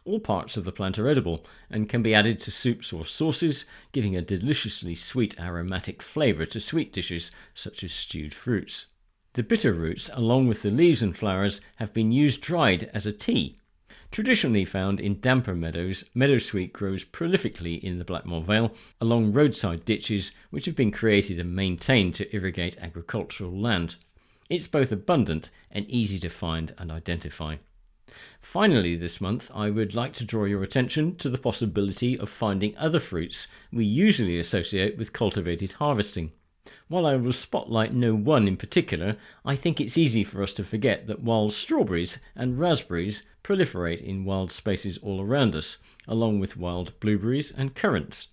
All 0.04 0.20
parts 0.20 0.56
of 0.56 0.64
the 0.64 0.72
plant 0.72 0.98
are 0.98 1.08
edible 1.08 1.44
and 1.68 1.88
can 1.88 2.02
be 2.02 2.14
added 2.14 2.40
to 2.40 2.50
soups 2.50 2.92
or 2.92 3.04
sauces, 3.04 3.64
giving 3.92 4.16
a 4.16 4.22
deliciously 4.22 4.94
sweet 4.94 5.38
aromatic 5.38 6.02
flavour 6.02 6.46
to 6.46 6.60
sweet 6.60 6.92
dishes 6.92 7.30
such 7.54 7.84
as 7.84 7.92
stewed 7.92 8.34
fruits. 8.34 8.86
The 9.34 9.42
bitter 9.42 9.72
roots, 9.72 10.10
along 10.12 10.48
with 10.48 10.62
the 10.62 10.70
leaves 10.70 11.02
and 11.02 11.16
flowers, 11.16 11.60
have 11.76 11.92
been 11.92 12.10
used 12.10 12.40
dried 12.40 12.90
as 12.92 13.06
a 13.06 13.12
tea. 13.12 13.59
Traditionally 14.10 14.64
found 14.64 14.98
in 14.98 15.20
damper 15.20 15.54
meadows, 15.54 16.02
meadowsweet 16.16 16.72
grows 16.72 17.04
prolifically 17.04 17.80
in 17.80 17.98
the 17.98 18.04
Blackmore 18.04 18.42
Vale 18.42 18.74
along 19.00 19.32
roadside 19.32 19.84
ditches 19.84 20.32
which 20.50 20.64
have 20.64 20.74
been 20.74 20.90
created 20.90 21.38
and 21.38 21.54
maintained 21.54 22.16
to 22.16 22.34
irrigate 22.34 22.76
agricultural 22.78 23.56
land. 23.56 23.94
It's 24.48 24.66
both 24.66 24.90
abundant 24.90 25.50
and 25.70 25.88
easy 25.88 26.18
to 26.20 26.28
find 26.28 26.74
and 26.76 26.90
identify. 26.90 27.56
Finally, 28.42 28.96
this 28.96 29.20
month, 29.20 29.48
I 29.54 29.70
would 29.70 29.94
like 29.94 30.12
to 30.14 30.24
draw 30.24 30.44
your 30.44 30.64
attention 30.64 31.14
to 31.18 31.30
the 31.30 31.38
possibility 31.38 32.18
of 32.18 32.28
finding 32.28 32.76
other 32.76 32.98
fruits 32.98 33.46
we 33.72 33.84
usually 33.84 34.40
associate 34.40 34.98
with 34.98 35.12
cultivated 35.12 35.72
harvesting. 35.72 36.32
While 36.88 37.06
I 37.06 37.14
will 37.14 37.32
spotlight 37.32 37.92
no 37.92 38.16
one 38.16 38.48
in 38.48 38.56
particular, 38.56 39.16
I 39.44 39.54
think 39.54 39.80
it's 39.80 39.96
easy 39.96 40.24
for 40.24 40.42
us 40.42 40.52
to 40.54 40.64
forget 40.64 41.06
that 41.06 41.22
while 41.22 41.48
strawberries 41.48 42.18
and 42.34 42.58
raspberries 42.58 43.22
proliferate 43.42 44.02
in 44.02 44.24
wild 44.24 44.52
spaces 44.52 44.98
all 44.98 45.20
around 45.20 45.54
us, 45.54 45.78
along 46.06 46.40
with 46.40 46.56
wild 46.56 46.98
blueberries 47.00 47.50
and 47.50 47.74
currants. 47.74 48.28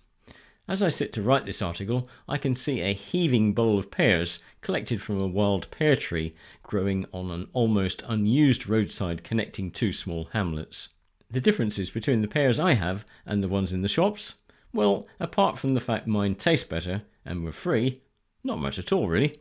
As 0.68 0.82
I 0.82 0.90
sit 0.90 1.14
to 1.14 1.22
write 1.22 1.46
this 1.46 1.62
article, 1.62 2.08
I 2.28 2.36
can 2.36 2.54
see 2.54 2.80
a 2.82 2.92
heaving 2.92 3.54
bowl 3.54 3.78
of 3.78 3.90
pears 3.90 4.38
collected 4.60 5.00
from 5.00 5.18
a 5.18 5.26
wild 5.26 5.70
pear 5.70 5.96
tree 5.96 6.34
growing 6.62 7.06
on 7.10 7.30
an 7.30 7.48
almost 7.54 8.02
unused 8.06 8.68
roadside 8.68 9.24
connecting 9.24 9.70
two 9.70 9.94
small 9.94 10.28
hamlets. 10.32 10.90
The 11.30 11.40
differences 11.40 11.90
between 11.90 12.20
the 12.20 12.28
pears 12.28 12.60
I 12.60 12.74
have 12.74 13.06
and 13.24 13.42
the 13.42 13.48
ones 13.48 13.72
in 13.72 13.80
the 13.80 13.88
shops? 13.88 14.34
Well, 14.74 15.06
apart 15.18 15.58
from 15.58 15.72
the 15.72 15.80
fact 15.80 16.06
mine 16.06 16.34
taste 16.34 16.68
better 16.68 17.02
and 17.24 17.44
were 17.44 17.52
free, 17.52 18.02
not 18.44 18.58
much 18.58 18.78
at 18.78 18.92
all, 18.92 19.08
really. 19.08 19.40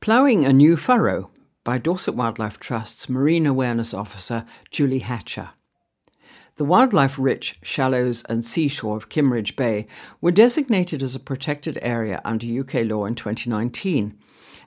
Ploughing 0.00 0.44
a 0.44 0.52
New 0.52 0.76
Furrow 0.76 1.30
by 1.62 1.78
Dorset 1.78 2.14
Wildlife 2.14 2.58
Trust's 2.58 3.08
Marine 3.08 3.46
Awareness 3.46 3.92
Officer 3.92 4.46
Julie 4.70 5.00
Hatcher. 5.00 5.50
The 6.56 6.64
wildlife 6.64 7.18
rich 7.18 7.58
shallows 7.62 8.22
and 8.28 8.44
seashore 8.44 8.96
of 8.96 9.08
Kimmeridge 9.08 9.56
Bay 9.56 9.86
were 10.20 10.30
designated 10.30 11.02
as 11.02 11.14
a 11.14 11.20
protected 11.20 11.78
area 11.82 12.20
under 12.24 12.46
UK 12.46 12.84
law 12.84 13.04
in 13.04 13.14
2019 13.14 14.18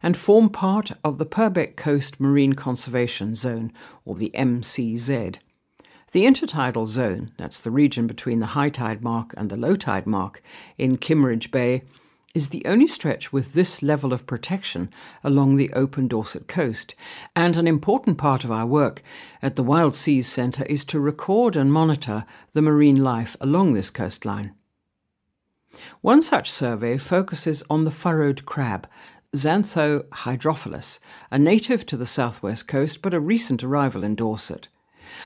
and 0.01 0.17
form 0.17 0.49
part 0.49 0.91
of 1.03 1.17
the 1.17 1.25
Purbeck 1.25 1.75
Coast 1.75 2.19
Marine 2.19 2.53
Conservation 2.53 3.35
Zone, 3.35 3.71
or 4.05 4.15
the 4.15 4.31
MCZ. 4.35 5.37
The 6.11 6.25
intertidal 6.25 6.87
zone, 6.87 7.31
that's 7.37 7.59
the 7.59 7.71
region 7.71 8.05
between 8.05 8.39
the 8.39 8.47
high 8.47 8.69
tide 8.69 9.01
mark 9.01 9.33
and 9.37 9.49
the 9.49 9.57
low 9.57 9.75
tide 9.75 10.05
mark 10.05 10.43
in 10.77 10.97
Kimmeridge 10.97 11.49
Bay, 11.49 11.83
is 12.33 12.49
the 12.49 12.65
only 12.65 12.87
stretch 12.87 13.31
with 13.31 13.53
this 13.53 13.83
level 13.83 14.11
of 14.11 14.25
protection 14.25 14.89
along 15.23 15.55
the 15.55 15.71
open 15.73 16.07
Dorset 16.07 16.47
coast, 16.47 16.95
and 17.35 17.55
an 17.55 17.67
important 17.67 18.17
part 18.17 18.43
of 18.43 18.51
our 18.51 18.65
work 18.65 19.03
at 19.41 19.55
the 19.55 19.63
Wild 19.63 19.93
Seas 19.93 20.27
Centre 20.27 20.65
is 20.65 20.83
to 20.85 20.99
record 20.99 21.55
and 21.55 21.71
monitor 21.71 22.25
the 22.53 22.61
marine 22.61 23.03
life 23.03 23.37
along 23.39 23.73
this 23.73 23.91
coastline. 23.91 24.55
One 26.01 26.23
such 26.23 26.51
survey 26.51 26.97
focuses 26.97 27.61
on 27.69 27.83
the 27.83 27.91
furrowed 27.91 28.45
crab, 28.45 28.87
Xantho 29.35 30.03
hydrophilus, 30.09 30.99
a 31.29 31.37
native 31.37 31.85
to 31.87 31.97
the 31.97 32.05
southwest 32.07 32.67
coast 32.67 33.03
but 33.03 33.13
a 33.13 33.19
recent 33.19 33.63
arrival 33.63 34.03
in 34.03 34.15
Dorset. 34.15 34.69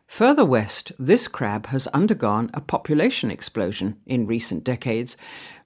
Further 0.08 0.46
west, 0.46 0.92
this 0.98 1.28
crab 1.28 1.68
has 1.68 1.88
undergone 1.88 2.50
a 2.54 2.62
population 2.62 3.30
explosion 3.32 4.00
in 4.06 4.28
recent 4.28 4.64
decades, 4.64 5.18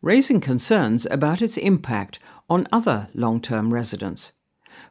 raising 0.02 0.42
concerns 0.42 1.06
about 1.10 1.42
its 1.42 1.58
impact 1.58 2.20
on 2.50 2.68
other 2.72 3.10
long 3.14 3.40
term 3.42 3.74
residents. 3.74 4.32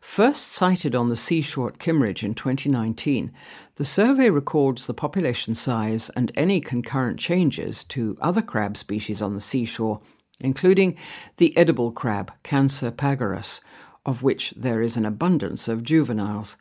First 0.01 0.49
sighted 0.49 0.95
on 0.95 1.09
the 1.09 1.17
seashore 1.17 1.69
at 1.69 1.79
Kimmeridge 1.79 2.23
in 2.23 2.35
2019, 2.35 3.33
the 3.77 3.85
survey 3.85 4.31
records 4.31 4.87
the 4.87 4.95
population 4.95 5.55
size 5.55 6.11
and 6.17 6.33
any 6.35 6.61
concurrent 6.61 7.19
changes 7.19 7.85
to 7.85 8.17
other 8.21 8.43
crab 8.43 8.77
species 8.77 9.21
on 9.21 9.35
the 9.35 9.41
seashore, 9.41 10.01
including 10.41 10.97
the 11.37 11.57
edible 11.57 11.93
crab, 11.93 12.33
Cancer 12.43 12.91
pagurus, 12.91 13.61
of 14.07 14.23
which 14.23 14.55
there 14.57 14.81
is 14.81 14.97
an 14.97 15.05
abundance 15.05 15.69
of 15.69 15.83
juveniles. 15.83 16.57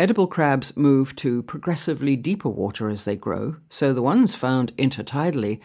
Edible 0.00 0.28
crabs 0.28 0.76
move 0.76 1.16
to 1.16 1.42
progressively 1.42 2.14
deeper 2.14 2.48
water 2.48 2.88
as 2.88 3.04
they 3.04 3.16
grow, 3.16 3.56
so 3.68 3.92
the 3.92 4.00
ones 4.00 4.32
found 4.32 4.76
intertidally 4.76 5.58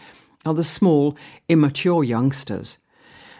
are 0.44 0.54
the 0.54 0.64
small, 0.64 1.16
immature 1.48 2.02
youngsters. 2.02 2.78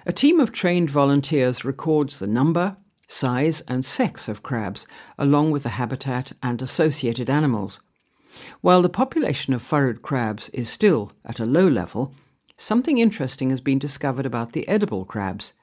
A 0.06 0.12
team 0.12 0.38
of 0.38 0.52
trained 0.52 0.90
volunteers 0.90 1.64
records 1.64 2.20
the 2.20 2.28
number, 2.28 2.76
size, 3.08 3.60
and 3.62 3.84
sex 3.84 4.28
of 4.28 4.44
crabs, 4.44 4.86
along 5.18 5.50
with 5.50 5.64
the 5.64 5.70
habitat 5.70 6.30
and 6.40 6.62
associated 6.62 7.28
animals. 7.28 7.80
While 8.60 8.80
the 8.80 8.88
population 8.88 9.52
of 9.52 9.62
furrowed 9.62 10.00
crabs 10.00 10.48
is 10.50 10.68
still 10.68 11.10
at 11.24 11.40
a 11.40 11.46
low 11.46 11.66
level, 11.66 12.14
something 12.56 12.98
interesting 12.98 13.50
has 13.50 13.60
been 13.60 13.80
discovered 13.80 14.26
about 14.26 14.52
the 14.52 14.68
edible 14.68 15.04
crabs. 15.04 15.54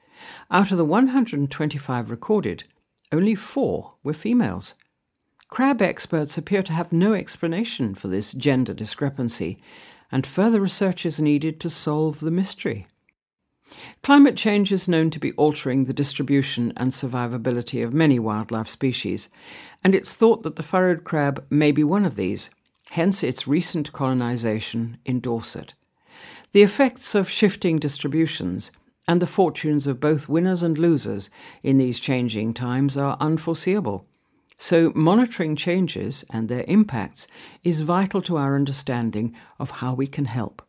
Out 0.50 0.70
of 0.70 0.76
the 0.76 0.84
125 0.84 2.10
recorded, 2.10 2.64
only 3.10 3.34
four 3.34 3.94
were 4.02 4.12
females. 4.12 4.74
Crab 5.52 5.82
experts 5.82 6.38
appear 6.38 6.62
to 6.62 6.72
have 6.72 6.94
no 6.94 7.12
explanation 7.12 7.94
for 7.94 8.08
this 8.08 8.32
gender 8.32 8.72
discrepancy, 8.72 9.58
and 10.10 10.26
further 10.26 10.58
research 10.58 11.04
is 11.04 11.20
needed 11.20 11.60
to 11.60 11.68
solve 11.68 12.20
the 12.20 12.30
mystery. 12.30 12.86
Climate 14.02 14.34
change 14.34 14.72
is 14.72 14.88
known 14.88 15.10
to 15.10 15.20
be 15.20 15.32
altering 15.32 15.84
the 15.84 15.92
distribution 15.92 16.72
and 16.78 16.90
survivability 16.92 17.84
of 17.84 17.92
many 17.92 18.18
wildlife 18.18 18.70
species, 18.70 19.28
and 19.84 19.94
it's 19.94 20.14
thought 20.14 20.42
that 20.42 20.56
the 20.56 20.62
furrowed 20.62 21.04
crab 21.04 21.44
may 21.50 21.70
be 21.70 21.84
one 21.84 22.06
of 22.06 22.16
these, 22.16 22.48
hence 22.88 23.22
its 23.22 23.46
recent 23.46 23.92
colonization 23.92 24.96
in 25.04 25.20
Dorset. 25.20 25.74
The 26.52 26.62
effects 26.62 27.14
of 27.14 27.28
shifting 27.28 27.78
distributions 27.78 28.70
and 29.06 29.20
the 29.20 29.26
fortunes 29.26 29.86
of 29.86 30.00
both 30.00 30.30
winners 30.30 30.62
and 30.62 30.78
losers 30.78 31.28
in 31.62 31.76
these 31.76 32.00
changing 32.00 32.54
times 32.54 32.96
are 32.96 33.18
unforeseeable. 33.20 34.06
So, 34.62 34.92
monitoring 34.94 35.56
changes 35.56 36.24
and 36.30 36.48
their 36.48 36.64
impacts 36.68 37.26
is 37.64 37.80
vital 37.80 38.22
to 38.22 38.36
our 38.36 38.54
understanding 38.54 39.34
of 39.58 39.70
how 39.82 39.92
we 39.92 40.06
can 40.06 40.26
help. 40.26 40.62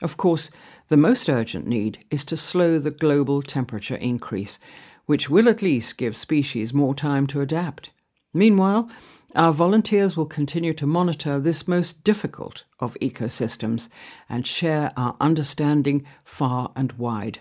Of 0.00 0.16
course, 0.16 0.50
the 0.88 0.96
most 0.96 1.28
urgent 1.28 1.66
need 1.66 2.02
is 2.10 2.24
to 2.24 2.36
slow 2.38 2.78
the 2.78 2.90
global 2.90 3.42
temperature 3.42 3.96
increase, 3.96 4.58
which 5.04 5.28
will 5.28 5.50
at 5.50 5.60
least 5.60 5.98
give 5.98 6.16
species 6.16 6.72
more 6.72 6.94
time 6.94 7.26
to 7.26 7.42
adapt. 7.42 7.90
Meanwhile, 8.32 8.88
our 9.34 9.52
volunteers 9.52 10.16
will 10.16 10.24
continue 10.24 10.72
to 10.72 10.86
monitor 10.86 11.38
this 11.38 11.68
most 11.68 12.04
difficult 12.04 12.64
of 12.80 12.96
ecosystems 13.02 13.90
and 14.30 14.46
share 14.46 14.92
our 14.96 15.14
understanding 15.20 16.06
far 16.24 16.72
and 16.74 16.92
wide. 16.92 17.40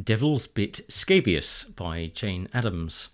Devil's 0.00 0.46
Bit 0.46 0.82
Scabious 0.88 1.64
by 1.64 2.12
Jane 2.14 2.48
Adams. 2.54 3.08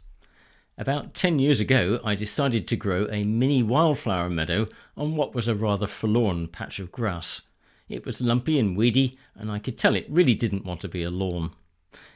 About 0.79 1.13
10 1.13 1.39
years 1.39 1.61
ago, 1.61 2.01
I 2.03 2.15
decided 2.15 2.67
to 2.67 2.77
grow 2.77 3.07
a 3.11 3.25
mini 3.25 3.63
wildflower 3.63 4.31
meadow 4.31 4.69
on 4.97 5.17
what 5.17 5.35
was 5.35 5.47
a 5.47 5.55
rather 5.55 5.87
forlorn 5.87 6.49
patch 6.49 6.79
of 6.79 6.91
grass. 6.91 7.43
It 7.91 8.07
was 8.07 8.23
lumpy 8.23 8.59
and 8.59 8.75
weedy, 8.75 9.19
and 9.35 9.51
I 9.51 9.59
could 9.59 9.77
tell 9.77 9.95
it 9.95 10.07
really 10.09 10.35
didn't 10.35 10.65
want 10.65 10.81
to 10.81 10.89
be 10.89 11.03
a 11.03 11.11
lawn. 11.11 11.51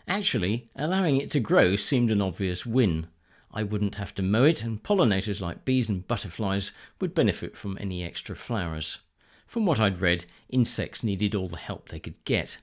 Actually, 0.09 0.71
allowing 0.75 1.19
it 1.19 1.31
to 1.33 1.41
grow 1.41 1.77
seemed 1.77 2.11
an 2.11 2.23
obvious 2.23 2.65
win. 2.65 3.09
I 3.53 3.63
wouldn't 3.63 3.97
have 3.97 4.15
to 4.15 4.23
mow 4.23 4.45
it, 4.45 4.63
and 4.63 4.83
pollinators 4.83 5.43
like 5.43 5.67
bees 5.67 5.91
and 5.91 6.09
butterflies 6.09 6.73
would 6.99 7.15
benefit 7.15 7.59
from 7.59 7.77
any 7.79 8.03
extra 8.03 8.35
flowers. 8.35 8.99
From 9.47 9.67
what 9.67 9.79
I'd 9.79 10.01
read, 10.01 10.25
insects 10.49 11.05
needed 11.05 11.35
all 11.35 11.49
the 11.49 11.59
help 11.59 11.91
they 11.91 12.01
could 12.01 12.25
get. 12.25 12.57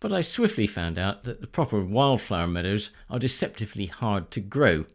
But 0.00 0.10
I 0.10 0.22
swiftly 0.22 0.66
found 0.66 0.98
out 0.98 1.24
that 1.24 1.42
the 1.42 1.46
proper 1.46 1.84
wildflower 1.84 2.46
meadows 2.46 2.90
are 3.10 3.18
deceptively 3.18 3.86
hard 3.86 4.30
to 4.30 4.40
grow. 4.40 4.86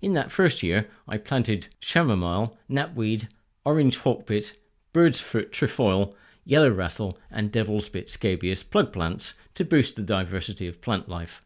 In 0.00 0.14
that 0.14 0.30
first 0.30 0.62
year, 0.62 0.88
I 1.08 1.18
planted 1.18 1.68
chamomile, 1.80 2.56
knapweed, 2.68 3.28
orange 3.64 3.98
hawkbit, 3.98 4.52
bird's 4.92 5.20
foot 5.20 5.52
trefoil, 5.52 6.14
yellow 6.44 6.70
rattle, 6.70 7.18
and 7.30 7.50
devil's 7.50 7.88
bit 7.88 8.10
scabious 8.10 8.62
plug 8.62 8.92
plants 8.92 9.34
to 9.54 9.64
boost 9.64 9.96
the 9.96 10.02
diversity 10.02 10.68
of 10.68 10.80
plant 10.80 11.08
life. 11.08 11.42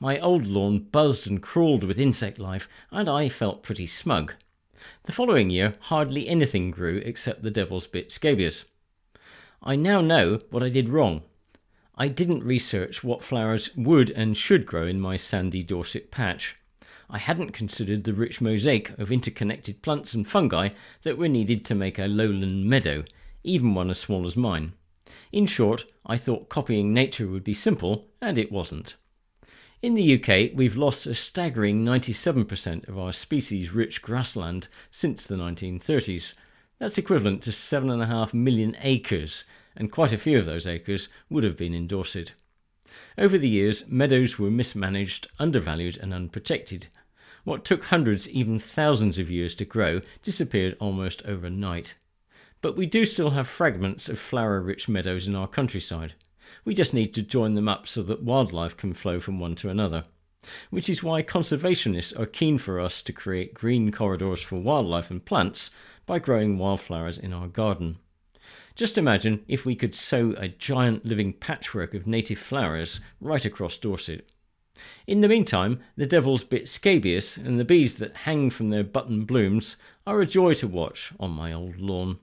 My 0.00 0.20
old 0.20 0.46
lawn 0.46 0.80
buzzed 0.92 1.26
and 1.26 1.42
crawled 1.42 1.82
with 1.82 1.98
insect 1.98 2.38
life, 2.38 2.68
and 2.90 3.08
I 3.08 3.28
felt 3.28 3.62
pretty 3.64 3.86
smug. 3.86 4.34
The 5.04 5.12
following 5.12 5.50
year, 5.50 5.74
hardly 5.80 6.28
anything 6.28 6.70
grew 6.70 6.98
except 6.98 7.42
the 7.42 7.50
devil's 7.50 7.86
bit 7.86 8.12
scabious. 8.12 8.64
I 9.62 9.74
now 9.74 10.00
know 10.00 10.38
what 10.50 10.62
I 10.62 10.68
did 10.68 10.88
wrong. 10.88 11.22
I 11.96 12.06
didn't 12.06 12.44
research 12.44 13.02
what 13.02 13.24
flowers 13.24 13.74
would 13.74 14.10
and 14.10 14.36
should 14.36 14.66
grow 14.66 14.86
in 14.86 15.00
my 15.00 15.16
sandy 15.16 15.64
Dorset 15.64 16.12
patch. 16.12 16.57
I 17.10 17.18
hadn't 17.18 17.52
considered 17.52 18.04
the 18.04 18.12
rich 18.12 18.40
mosaic 18.40 18.90
of 18.98 19.10
interconnected 19.10 19.80
plants 19.80 20.12
and 20.12 20.28
fungi 20.28 20.70
that 21.04 21.16
were 21.16 21.28
needed 21.28 21.64
to 21.64 21.74
make 21.74 21.98
a 21.98 22.06
lowland 22.06 22.66
meadow, 22.68 23.04
even 23.42 23.74
one 23.74 23.88
as 23.88 23.98
small 23.98 24.26
as 24.26 24.36
mine. 24.36 24.74
In 25.32 25.46
short, 25.46 25.86
I 26.04 26.18
thought 26.18 26.50
copying 26.50 26.92
nature 26.92 27.26
would 27.26 27.44
be 27.44 27.54
simple, 27.54 28.08
and 28.20 28.36
it 28.36 28.52
wasn't. 28.52 28.96
In 29.80 29.94
the 29.94 30.20
UK, 30.20 30.50
we've 30.54 30.76
lost 30.76 31.06
a 31.06 31.14
staggering 31.14 31.84
97% 31.84 32.88
of 32.88 32.98
our 32.98 33.12
species 33.12 33.72
rich 33.72 34.02
grassland 34.02 34.68
since 34.90 35.26
the 35.26 35.36
1930s. 35.36 36.34
That's 36.78 36.98
equivalent 36.98 37.42
to 37.44 37.50
7.5 37.50 38.34
million 38.34 38.76
acres, 38.82 39.44
and 39.74 39.90
quite 39.90 40.12
a 40.12 40.18
few 40.18 40.38
of 40.38 40.46
those 40.46 40.66
acres 40.66 41.08
would 41.30 41.44
have 41.44 41.56
been 41.56 41.72
in 41.72 41.86
Dorset. 41.86 42.32
Over 43.16 43.38
the 43.38 43.48
years, 43.48 43.86
meadows 43.88 44.38
were 44.38 44.50
mismanaged, 44.50 45.28
undervalued, 45.38 45.96
and 45.96 46.12
unprotected. 46.12 46.88
What 47.48 47.64
took 47.64 47.84
hundreds, 47.84 48.28
even 48.28 48.60
thousands 48.60 49.18
of 49.18 49.30
years 49.30 49.54
to 49.54 49.64
grow 49.64 50.02
disappeared 50.22 50.76
almost 50.80 51.24
overnight. 51.24 51.94
But 52.60 52.76
we 52.76 52.84
do 52.84 53.06
still 53.06 53.30
have 53.30 53.48
fragments 53.48 54.10
of 54.10 54.18
flower 54.18 54.60
rich 54.60 54.86
meadows 54.86 55.26
in 55.26 55.34
our 55.34 55.48
countryside. 55.48 56.12
We 56.66 56.74
just 56.74 56.92
need 56.92 57.14
to 57.14 57.22
join 57.22 57.54
them 57.54 57.66
up 57.66 57.88
so 57.88 58.02
that 58.02 58.22
wildlife 58.22 58.76
can 58.76 58.92
flow 58.92 59.18
from 59.18 59.40
one 59.40 59.54
to 59.54 59.70
another. 59.70 60.04
Which 60.68 60.90
is 60.90 61.02
why 61.02 61.22
conservationists 61.22 62.12
are 62.20 62.26
keen 62.26 62.58
for 62.58 62.78
us 62.78 63.00
to 63.00 63.14
create 63.14 63.54
green 63.54 63.92
corridors 63.92 64.42
for 64.42 64.60
wildlife 64.60 65.10
and 65.10 65.24
plants 65.24 65.70
by 66.04 66.18
growing 66.18 66.58
wildflowers 66.58 67.16
in 67.16 67.32
our 67.32 67.48
garden. 67.48 67.96
Just 68.74 68.98
imagine 68.98 69.42
if 69.48 69.64
we 69.64 69.74
could 69.74 69.94
sow 69.94 70.34
a 70.36 70.48
giant 70.48 71.06
living 71.06 71.32
patchwork 71.32 71.94
of 71.94 72.06
native 72.06 72.40
flowers 72.40 73.00
right 73.22 73.46
across 73.46 73.78
Dorset. 73.78 74.28
In 75.06 75.20
the 75.20 75.28
meantime, 75.28 75.80
the 75.96 76.06
devil's 76.06 76.44
bit 76.44 76.68
scabious 76.68 77.36
and 77.36 77.58
the 77.58 77.64
bees 77.64 77.94
that 77.96 78.16
hang 78.16 78.50
from 78.50 78.70
their 78.70 78.84
button 78.84 79.24
blooms 79.24 79.76
are 80.06 80.20
a 80.20 80.26
joy 80.26 80.54
to 80.54 80.68
watch 80.68 81.12
on 81.18 81.30
my 81.30 81.52
old 81.52 81.78
lawn, 81.78 82.18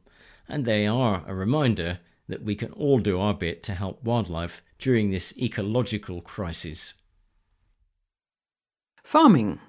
and 0.47 0.65
they 0.65 0.85
are 0.87 1.23
a 1.27 1.35
reminder 1.35 1.99
that 2.27 2.43
we 2.43 2.55
can 2.55 2.71
all 2.71 2.99
do 2.99 3.19
our 3.19 3.33
bit 3.33 3.61
to 3.63 3.73
help 3.73 4.03
wildlife 4.03 4.61
during 4.79 5.11
this 5.11 5.33
ecological 5.37 6.21
crisis. 6.21 6.93
Farming. 9.03 9.59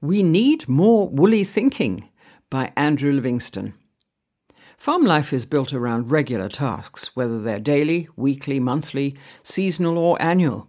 We 0.00 0.22
need 0.22 0.68
more 0.68 1.08
woolly 1.08 1.44
thinking 1.44 2.08
by 2.48 2.72
Andrew 2.76 3.12
Livingston. 3.12 3.74
Farm 4.82 5.04
life 5.04 5.32
is 5.32 5.46
built 5.46 5.72
around 5.72 6.10
regular 6.10 6.48
tasks, 6.48 7.14
whether 7.14 7.40
they're 7.40 7.60
daily, 7.60 8.08
weekly, 8.16 8.58
monthly, 8.58 9.16
seasonal, 9.44 9.96
or 9.96 10.20
annual. 10.20 10.68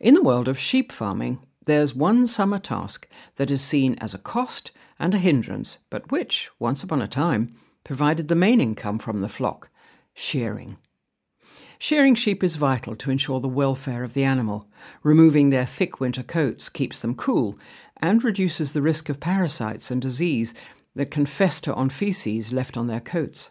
In 0.00 0.14
the 0.14 0.22
world 0.22 0.48
of 0.48 0.58
sheep 0.58 0.92
farming, 0.92 1.38
there's 1.64 1.94
one 1.94 2.26
summer 2.26 2.58
task 2.58 3.08
that 3.36 3.50
is 3.50 3.62
seen 3.62 3.94
as 4.00 4.14
a 4.14 4.18
cost 4.18 4.72
and 4.98 5.14
a 5.14 5.18
hindrance, 5.18 5.78
but 5.90 6.10
which, 6.10 6.50
once 6.58 6.82
upon 6.82 7.00
a 7.02 7.08
time, 7.08 7.54
provided 7.84 8.28
the 8.28 8.34
main 8.34 8.60
income 8.60 8.98
from 8.98 9.20
the 9.20 9.28
flock 9.28 9.68
shearing. 10.14 10.76
Shearing 11.78 12.14
sheep 12.14 12.44
is 12.44 12.54
vital 12.54 12.94
to 12.94 13.10
ensure 13.10 13.40
the 13.40 13.48
welfare 13.48 14.04
of 14.04 14.14
the 14.14 14.22
animal. 14.22 14.68
Removing 15.02 15.50
their 15.50 15.66
thick 15.66 15.98
winter 15.98 16.22
coats 16.22 16.68
keeps 16.68 17.00
them 17.00 17.16
cool 17.16 17.58
and 17.96 18.22
reduces 18.22 18.72
the 18.72 18.82
risk 18.82 19.08
of 19.08 19.18
parasites 19.18 19.90
and 19.90 20.00
disease 20.00 20.54
that 20.94 21.10
can 21.10 21.26
fester 21.26 21.72
on 21.72 21.90
feces 21.90 22.52
left 22.52 22.76
on 22.76 22.86
their 22.86 23.00
coats. 23.00 23.50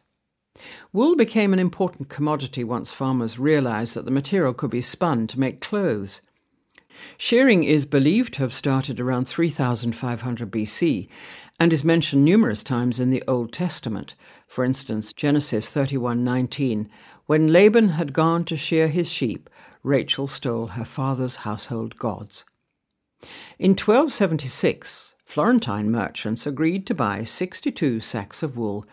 Wool 0.93 1.15
became 1.15 1.53
an 1.53 1.59
important 1.59 2.09
commodity 2.09 2.63
once 2.63 2.91
farmers 2.91 3.39
realized 3.39 3.95
that 3.95 4.05
the 4.05 4.11
material 4.11 4.53
could 4.53 4.71
be 4.71 4.81
spun 4.81 5.27
to 5.27 5.39
make 5.39 5.61
clothes. 5.61 6.21
Shearing 7.17 7.63
is 7.63 7.85
believed 7.85 8.33
to 8.35 8.43
have 8.43 8.53
started 8.53 8.99
around 8.99 9.25
3500 9.27 10.51
BC 10.51 11.07
and 11.59 11.73
is 11.73 11.83
mentioned 11.83 12.23
numerous 12.23 12.63
times 12.63 12.99
in 12.99 13.09
the 13.09 13.23
Old 13.27 13.51
Testament. 13.51 14.13
For 14.47 14.63
instance, 14.63 15.13
Genesis 15.13 15.71
31:19, 15.71 16.89
when 17.25 17.51
Laban 17.51 17.89
had 17.89 18.13
gone 18.13 18.43
to 18.45 18.55
shear 18.55 18.87
his 18.87 19.09
sheep, 19.09 19.49
Rachel 19.83 20.27
stole 20.27 20.67
her 20.67 20.85
father's 20.85 21.37
household 21.37 21.97
gods. 21.97 22.45
In 23.57 23.71
1276, 23.71 25.15
Florentine 25.23 25.89
merchants 25.89 26.45
agreed 26.45 26.85
to 26.87 26.93
buy 26.93 27.23
62 27.23 27.99
sacks 27.99 28.43
of 28.43 28.57
wool 28.57 28.85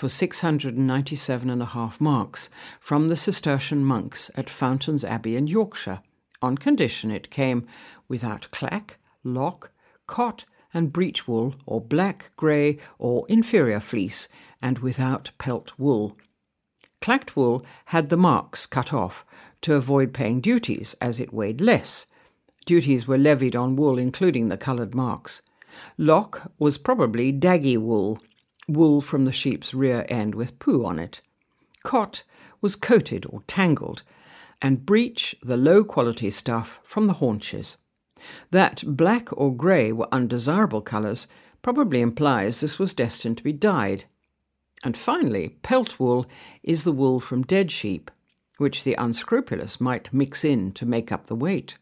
for 0.00 0.06
697.5 0.06 2.00
marks 2.00 2.48
from 2.80 3.08
the 3.08 3.16
Cistercian 3.18 3.84
monks 3.84 4.30
at 4.34 4.48
Fountains 4.48 5.04
Abbey 5.04 5.36
in 5.36 5.46
Yorkshire, 5.46 6.00
on 6.40 6.56
condition 6.56 7.10
it 7.10 7.28
came 7.28 7.66
without 8.08 8.50
clack, 8.50 8.98
lock, 9.22 9.72
cot, 10.06 10.46
and 10.72 10.90
breech 10.90 11.28
wool, 11.28 11.54
or 11.66 11.82
black, 11.82 12.30
grey, 12.38 12.78
or 12.98 13.26
inferior 13.28 13.78
fleece, 13.78 14.26
and 14.62 14.78
without 14.78 15.32
pelt 15.36 15.74
wool. 15.76 16.16
Clacked 17.02 17.36
wool 17.36 17.62
had 17.84 18.08
the 18.08 18.16
marks 18.16 18.64
cut 18.64 18.94
off 18.94 19.26
to 19.60 19.74
avoid 19.74 20.14
paying 20.14 20.40
duties, 20.40 20.96
as 21.02 21.20
it 21.20 21.34
weighed 21.34 21.60
less. 21.60 22.06
Duties 22.64 23.06
were 23.06 23.18
levied 23.18 23.54
on 23.54 23.76
wool, 23.76 23.98
including 23.98 24.48
the 24.48 24.56
coloured 24.56 24.94
marks. 24.94 25.42
Lock 25.98 26.50
was 26.58 26.78
probably 26.78 27.34
daggy 27.34 27.76
wool, 27.76 28.18
wool 28.68 29.00
from 29.00 29.24
the 29.24 29.32
sheep's 29.32 29.74
rear 29.74 30.06
end 30.08 30.34
with 30.34 30.58
poo 30.58 30.84
on 30.84 30.98
it. 30.98 31.20
Cot 31.82 32.22
was 32.60 32.76
coated 32.76 33.26
or 33.28 33.42
tangled, 33.46 34.02
and 34.60 34.84
breech 34.84 35.34
the 35.42 35.56
low 35.56 35.82
quality 35.82 36.30
stuff 36.30 36.80
from 36.82 37.06
the 37.06 37.14
haunches. 37.14 37.76
That 38.50 38.82
black 38.86 39.28
or 39.32 39.54
grey 39.54 39.92
were 39.92 40.12
undesirable 40.12 40.82
colours 40.82 41.26
probably 41.62 42.00
implies 42.00 42.60
this 42.60 42.78
was 42.78 42.94
destined 42.94 43.38
to 43.38 43.44
be 43.44 43.52
dyed. 43.52 44.04
And 44.84 44.96
finally, 44.96 45.56
pelt 45.62 45.98
wool 45.98 46.26
is 46.62 46.84
the 46.84 46.92
wool 46.92 47.20
from 47.20 47.42
dead 47.42 47.70
sheep, 47.70 48.10
which 48.58 48.84
the 48.84 48.94
unscrupulous 48.94 49.80
might 49.80 50.12
mix 50.12 50.44
in 50.44 50.72
to 50.72 50.86
make 50.86 51.10
up 51.10 51.26
the 51.26 51.34
weight. 51.34 51.78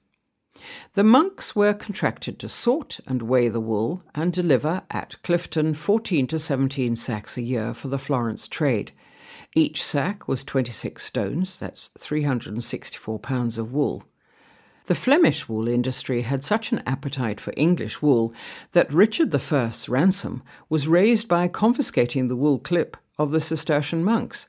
The 0.95 1.05
monks 1.05 1.55
were 1.55 1.75
contracted 1.75 2.39
to 2.39 2.49
sort 2.49 3.01
and 3.07 3.23
weigh 3.23 3.49
the 3.49 3.61
wool 3.61 4.03
and 4.15 4.33
deliver 4.33 4.83
at 4.91 5.23
Clifton 5.23 5.75
14 5.75 6.27
to 6.29 6.39
17 6.39 6.97
sacks 6.97 7.37
a 7.37 7.43
year 7.43 7.75
for 7.75 7.89
the 7.89 7.99
Florence 7.99 8.49
trade. 8.49 8.93
Each 9.55 9.85
sack 9.85 10.29
was 10.29 10.45
26 10.45 11.05
stones, 11.05 11.59
that's 11.59 11.89
364 11.99 13.19
pounds 13.19 13.59
of 13.59 13.73
wool. 13.73 14.05
The 14.87 14.95
Flemish 14.95 15.49
wool 15.49 15.69
industry 15.69 16.23
had 16.23 16.43
such 16.43 16.73
an 16.73 16.83
appetite 16.87 17.41
for 17.41 17.53
English 17.57 18.01
wool 18.01 18.33
that 18.73 18.93
Richard 18.93 19.35
I's 19.35 19.89
ransom 19.89 20.43
was 20.69 20.89
raised 20.89 21.29
by 21.29 21.47
confiscating 21.47 22.29
the 22.29 22.37
wool 22.37 22.59
clip 22.59 22.97
of 23.19 23.31
the 23.31 23.41
Cistercian 23.41 24.03
monks. 24.03 24.49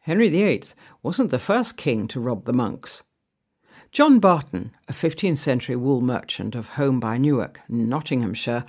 Henry 0.00 0.28
VIII 0.28 0.64
wasn't 1.02 1.30
the 1.30 1.38
first 1.38 1.76
king 1.76 2.06
to 2.08 2.20
rob 2.20 2.44
the 2.44 2.52
monks. 2.52 3.02
John 3.94 4.18
Barton, 4.18 4.72
a 4.88 4.92
15th 4.92 5.38
century 5.38 5.76
wool 5.76 6.00
merchant 6.00 6.56
of 6.56 6.70
Holme 6.70 6.98
by 6.98 7.16
Newark, 7.16 7.60
Nottinghamshire, 7.68 8.64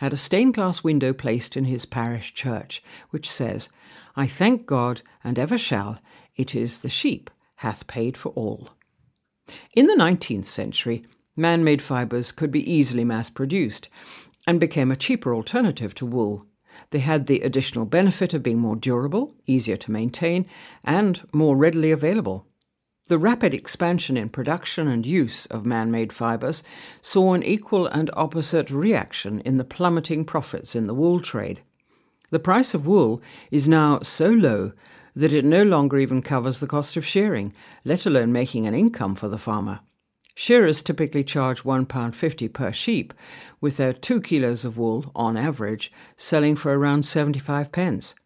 had 0.00 0.12
a 0.12 0.18
stained 0.18 0.52
glass 0.52 0.84
window 0.84 1.14
placed 1.14 1.56
in 1.56 1.64
his 1.64 1.86
parish 1.86 2.34
church, 2.34 2.82
which 3.08 3.30
says, 3.30 3.70
I 4.16 4.26
thank 4.26 4.66
God, 4.66 5.00
and 5.24 5.38
ever 5.38 5.56
shall, 5.56 5.98
it 6.36 6.54
is 6.54 6.80
the 6.80 6.90
sheep 6.90 7.30
hath 7.54 7.86
paid 7.86 8.18
for 8.18 8.28
all. 8.32 8.68
In 9.74 9.86
the 9.86 9.96
19th 9.96 10.44
century, 10.44 11.06
man 11.36 11.64
made 11.64 11.80
fibres 11.80 12.30
could 12.30 12.50
be 12.50 12.70
easily 12.70 13.02
mass 13.02 13.30
produced 13.30 13.88
and 14.46 14.60
became 14.60 14.90
a 14.90 14.96
cheaper 14.96 15.34
alternative 15.34 15.94
to 15.94 16.04
wool. 16.04 16.44
They 16.90 16.98
had 16.98 17.28
the 17.28 17.40
additional 17.40 17.86
benefit 17.86 18.34
of 18.34 18.42
being 18.42 18.58
more 18.58 18.76
durable, 18.76 19.36
easier 19.46 19.78
to 19.78 19.90
maintain, 19.90 20.44
and 20.84 21.26
more 21.32 21.56
readily 21.56 21.92
available. 21.92 22.46
The 23.08 23.18
rapid 23.18 23.54
expansion 23.54 24.16
in 24.16 24.30
production 24.30 24.88
and 24.88 25.06
use 25.06 25.46
of 25.46 25.64
man 25.64 25.92
made 25.92 26.12
fibers 26.12 26.64
saw 27.00 27.34
an 27.34 27.44
equal 27.44 27.86
and 27.86 28.10
opposite 28.14 28.68
reaction 28.68 29.40
in 29.42 29.58
the 29.58 29.64
plummeting 29.64 30.24
profits 30.24 30.74
in 30.74 30.88
the 30.88 30.94
wool 30.94 31.20
trade. 31.20 31.60
The 32.30 32.40
price 32.40 32.74
of 32.74 32.84
wool 32.84 33.22
is 33.52 33.68
now 33.68 34.00
so 34.00 34.30
low 34.30 34.72
that 35.14 35.32
it 35.32 35.44
no 35.44 35.62
longer 35.62 35.98
even 36.00 36.20
covers 36.20 36.58
the 36.58 36.66
cost 36.66 36.96
of 36.96 37.06
shearing, 37.06 37.54
let 37.84 38.06
alone 38.06 38.32
making 38.32 38.66
an 38.66 38.74
income 38.74 39.14
for 39.14 39.28
the 39.28 39.38
farmer. 39.38 39.78
Shearers 40.34 40.82
typically 40.82 41.22
charge 41.22 41.62
£1.50 41.62 42.52
per 42.52 42.72
sheep, 42.72 43.14
with 43.60 43.76
their 43.76 43.92
two 43.92 44.20
kilos 44.20 44.64
of 44.64 44.76
wool, 44.76 45.12
on 45.14 45.36
average, 45.36 45.92
selling 46.16 46.56
for 46.56 46.76
around 46.76 47.06
75 47.06 47.70
pence. 47.70 48.16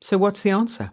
So, 0.00 0.16
what's 0.16 0.42
the 0.42 0.50
answer? 0.50 0.90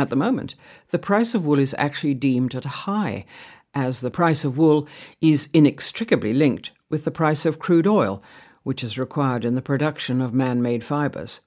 At 0.00 0.08
the 0.08 0.16
moment, 0.16 0.54
the 0.92 0.98
price 0.98 1.34
of 1.34 1.44
wool 1.44 1.58
is 1.58 1.74
actually 1.76 2.14
deemed 2.14 2.54
at 2.54 2.64
a 2.64 2.68
high, 2.88 3.26
as 3.74 4.00
the 4.00 4.10
price 4.10 4.46
of 4.46 4.56
wool 4.56 4.88
is 5.20 5.50
inextricably 5.52 6.32
linked 6.32 6.70
with 6.88 7.04
the 7.04 7.10
price 7.10 7.44
of 7.44 7.58
crude 7.58 7.86
oil, 7.86 8.22
which 8.62 8.82
is 8.82 8.98
required 8.98 9.44
in 9.44 9.56
the 9.56 9.60
production 9.60 10.22
of 10.22 10.32
man 10.32 10.62
made 10.62 10.82
fibres. 10.82 11.42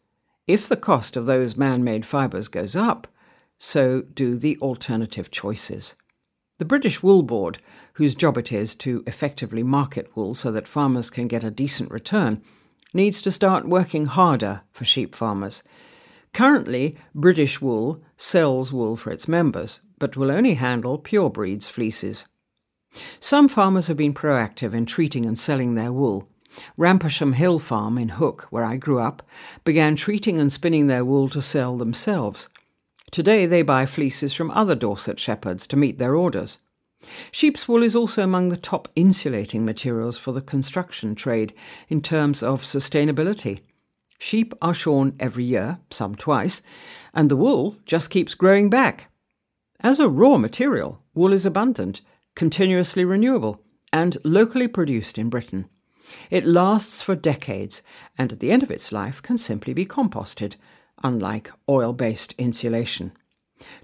If 0.46 0.70
the 0.70 0.78
cost 0.78 1.16
of 1.16 1.26
those 1.26 1.58
man 1.58 1.84
made 1.84 2.06
fibres 2.06 2.48
goes 2.48 2.76
up, 2.76 3.08
so 3.58 4.04
do 4.04 4.38
the 4.38 4.60
alternative 4.60 5.32
choices. 5.32 5.96
The 6.60 6.66
British 6.66 7.02
Wool 7.02 7.24
Board, 7.24 7.58
whose 7.94 8.14
job 8.14 8.38
it 8.38 8.52
is 8.52 8.76
to 8.76 9.04
effectively 9.08 9.64
market 9.64 10.16
wool 10.16 10.36
so 10.36 10.52
that 10.52 10.68
farmers 10.68 11.10
can 11.10 11.28
get 11.28 11.44
a 11.44 11.50
decent 11.50 11.90
return, 11.90 12.44
needs 12.94 13.20
to 13.24 13.32
start 13.32 13.68
working 13.68 14.06
harder 14.06 14.62
for 14.72 14.86
sheep 14.86 15.16
farmers. 15.16 15.64
Currently, 16.34 16.98
British 17.14 17.62
Wool 17.62 18.02
sells 18.24 18.72
wool 18.72 18.96
for 18.96 19.12
its 19.12 19.28
members, 19.28 19.82
but 20.00 20.16
will 20.16 20.32
only 20.32 20.54
handle 20.54 20.98
pure 20.98 21.30
breeds 21.30 21.68
fleeces. 21.68 22.26
Some 23.20 23.50
farmers 23.50 23.88
have 23.88 23.98
been 23.98 24.14
proactive 24.14 24.74
in 24.74 24.86
treating 24.86 25.26
and 25.26 25.38
selling 25.38 25.76
their 25.76 25.92
wool. 25.92 26.30
Rampisham 26.78 27.34
Hill 27.34 27.60
Farm 27.60 27.98
in 27.98 28.10
Hooke, 28.10 28.44
where 28.50 28.64
I 28.64 28.78
grew 28.78 29.00
up, 29.00 29.24
began 29.66 29.98
treating 29.98 30.40
and 30.40 30.52
spinning 30.52 30.88
their 30.88 31.04
wool 31.04 31.28
to 31.30 31.42
sell 31.42 31.76
themselves. 31.76 32.48
Today 33.12 33.46
they 33.46 33.62
buy 33.62 33.86
fleeces 33.86 34.34
from 34.34 34.52
other 34.52 34.76
Dorset 34.76 35.20
shepherds 35.20 35.68
to 35.68 35.76
meet 35.76 35.98
their 35.98 36.16
orders. 36.16 36.60
Sheep's 37.30 37.68
wool 37.68 37.84
is 37.84 37.96
also 37.96 38.24
among 38.24 38.50
the 38.50 38.58
top 38.58 38.88
insulating 38.96 39.66
materials 39.66 40.18
for 40.18 40.32
the 40.32 40.42
construction 40.42 41.14
trade 41.14 41.54
in 41.90 42.02
terms 42.02 42.42
of 42.42 42.64
sustainability. 42.64 43.60
Sheep 44.24 44.54
are 44.62 44.74
shorn 44.74 45.18
every 45.20 45.44
year, 45.44 45.80
some 45.90 46.16
twice, 46.16 46.62
and 47.14 47.30
the 47.30 47.36
wool 47.36 47.76
just 47.86 48.10
keeps 48.10 48.36
growing 48.36 48.70
back. 48.70 49.12
As 49.82 50.00
a 50.00 50.08
raw 50.08 50.38
material, 50.38 51.04
wool 51.14 51.34
is 51.34 51.46
abundant, 51.46 52.00
continuously 52.34 53.04
renewable, 53.04 53.62
and 53.92 54.18
locally 54.24 54.70
produced 54.70 55.18
in 55.18 55.30
Britain. 55.30 55.68
It 56.32 56.46
lasts 56.46 57.02
for 57.02 57.18
decades 57.18 57.82
and 58.18 58.32
at 58.32 58.40
the 58.40 58.50
end 58.50 58.64
of 58.64 58.72
its 58.72 58.94
life 58.94 59.22
can 59.22 59.38
simply 59.38 59.74
be 59.74 59.86
composted, 59.86 60.56
unlike 61.04 61.52
oil 61.68 61.92
based 61.92 62.34
insulation. 62.38 63.12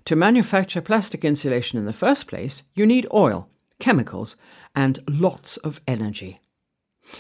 To 0.06 0.16
manufacture 0.16 0.82
plastic 0.82 1.26
insulation 1.26 1.78
in 1.78 1.86
the 1.86 1.92
first 1.92 2.28
place, 2.30 2.64
you 2.74 2.86
need 2.86 3.06
oil, 3.14 3.50
chemicals, 3.78 4.38
and 4.74 5.00
lots 5.06 5.58
of 5.58 5.82
energy. 5.86 6.40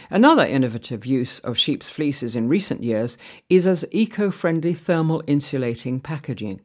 Another 0.10 0.46
innovative 0.46 1.06
use 1.06 1.40
of 1.40 1.58
sheep's 1.58 1.90
fleeces 1.90 2.36
in 2.36 2.48
recent 2.48 2.84
years 2.84 3.18
is 3.50 3.66
as 3.66 3.86
eco 3.92 4.32
friendly 4.32 4.74
thermal 4.74 5.24
insulating 5.28 6.00
packaging. 6.00 6.62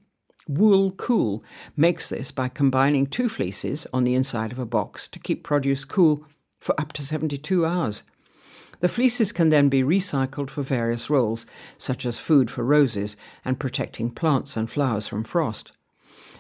Woolcool 0.49 1.43
makes 1.77 2.11
this 2.11 2.31
by 2.31 2.49
combining 2.49 3.07
two 3.07 3.29
fleeces 3.29 3.87
on 3.93 4.05
the 4.05 4.15
inside 4.15 4.53
of 4.53 4.59
a 4.59 4.67
box 4.67 5.09
to 5.09 5.19
keep 5.19 5.43
produce 5.43 5.85
cool 5.85 6.27
for 6.61 6.79
up 6.79 6.93
to 6.95 7.03
72 7.03 7.65
hours. 7.65 8.03
The 8.81 8.89
fleeces 8.89 9.33
can 9.33 9.49
then 9.49 9.69
be 9.69 9.83
recycled 9.83 10.51
for 10.51 10.63
various 10.63 11.09
roles, 11.09 11.47
such 11.79 12.05
as 12.05 12.19
food 12.19 12.51
for 12.51 12.65
roses 12.65 13.17
and 13.45 13.59
protecting 13.59 14.11
plants 14.11 14.57
and 14.57 14.71
flowers 14.71 15.07
from 15.07 15.25
frost. 15.25 15.73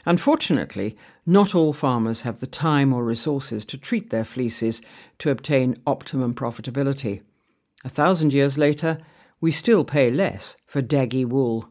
Unfortunately, 0.04 0.98
not 1.26 1.54
all 1.54 1.72
farmers 1.72 2.22
have 2.22 2.40
the 2.40 2.46
time 2.46 2.92
or 2.92 3.04
resources 3.04 3.64
to 3.66 3.78
treat 3.78 4.10
their 4.10 4.24
fleeces 4.24 4.82
to 5.18 5.30
obtain 5.30 5.80
optimum 5.86 6.34
profitability. 6.34 7.22
A 7.84 7.88
thousand 7.88 8.32
years 8.32 8.58
later, 8.58 8.98
we 9.40 9.50
still 9.50 9.84
pay 9.84 10.10
less 10.10 10.56
for 10.66 10.82
daggy 10.82 11.26
wool. 11.26 11.68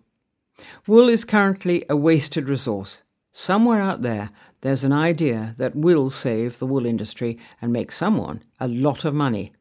Wool 0.87 1.09
is 1.09 1.25
currently 1.25 1.83
a 1.89 1.95
wasted 1.95 2.47
resource. 2.47 3.03
Somewhere 3.31 3.81
out 3.81 4.01
there, 4.01 4.29
there's 4.61 4.83
an 4.83 4.93
idea 4.93 5.55
that 5.57 5.75
will 5.75 6.09
save 6.09 6.59
the 6.59 6.67
wool 6.67 6.85
industry 6.85 7.39
and 7.61 7.73
make 7.73 7.91
someone 7.91 8.43
a 8.59 8.67
lot 8.67 9.05
of 9.05 9.13
money. 9.13 9.51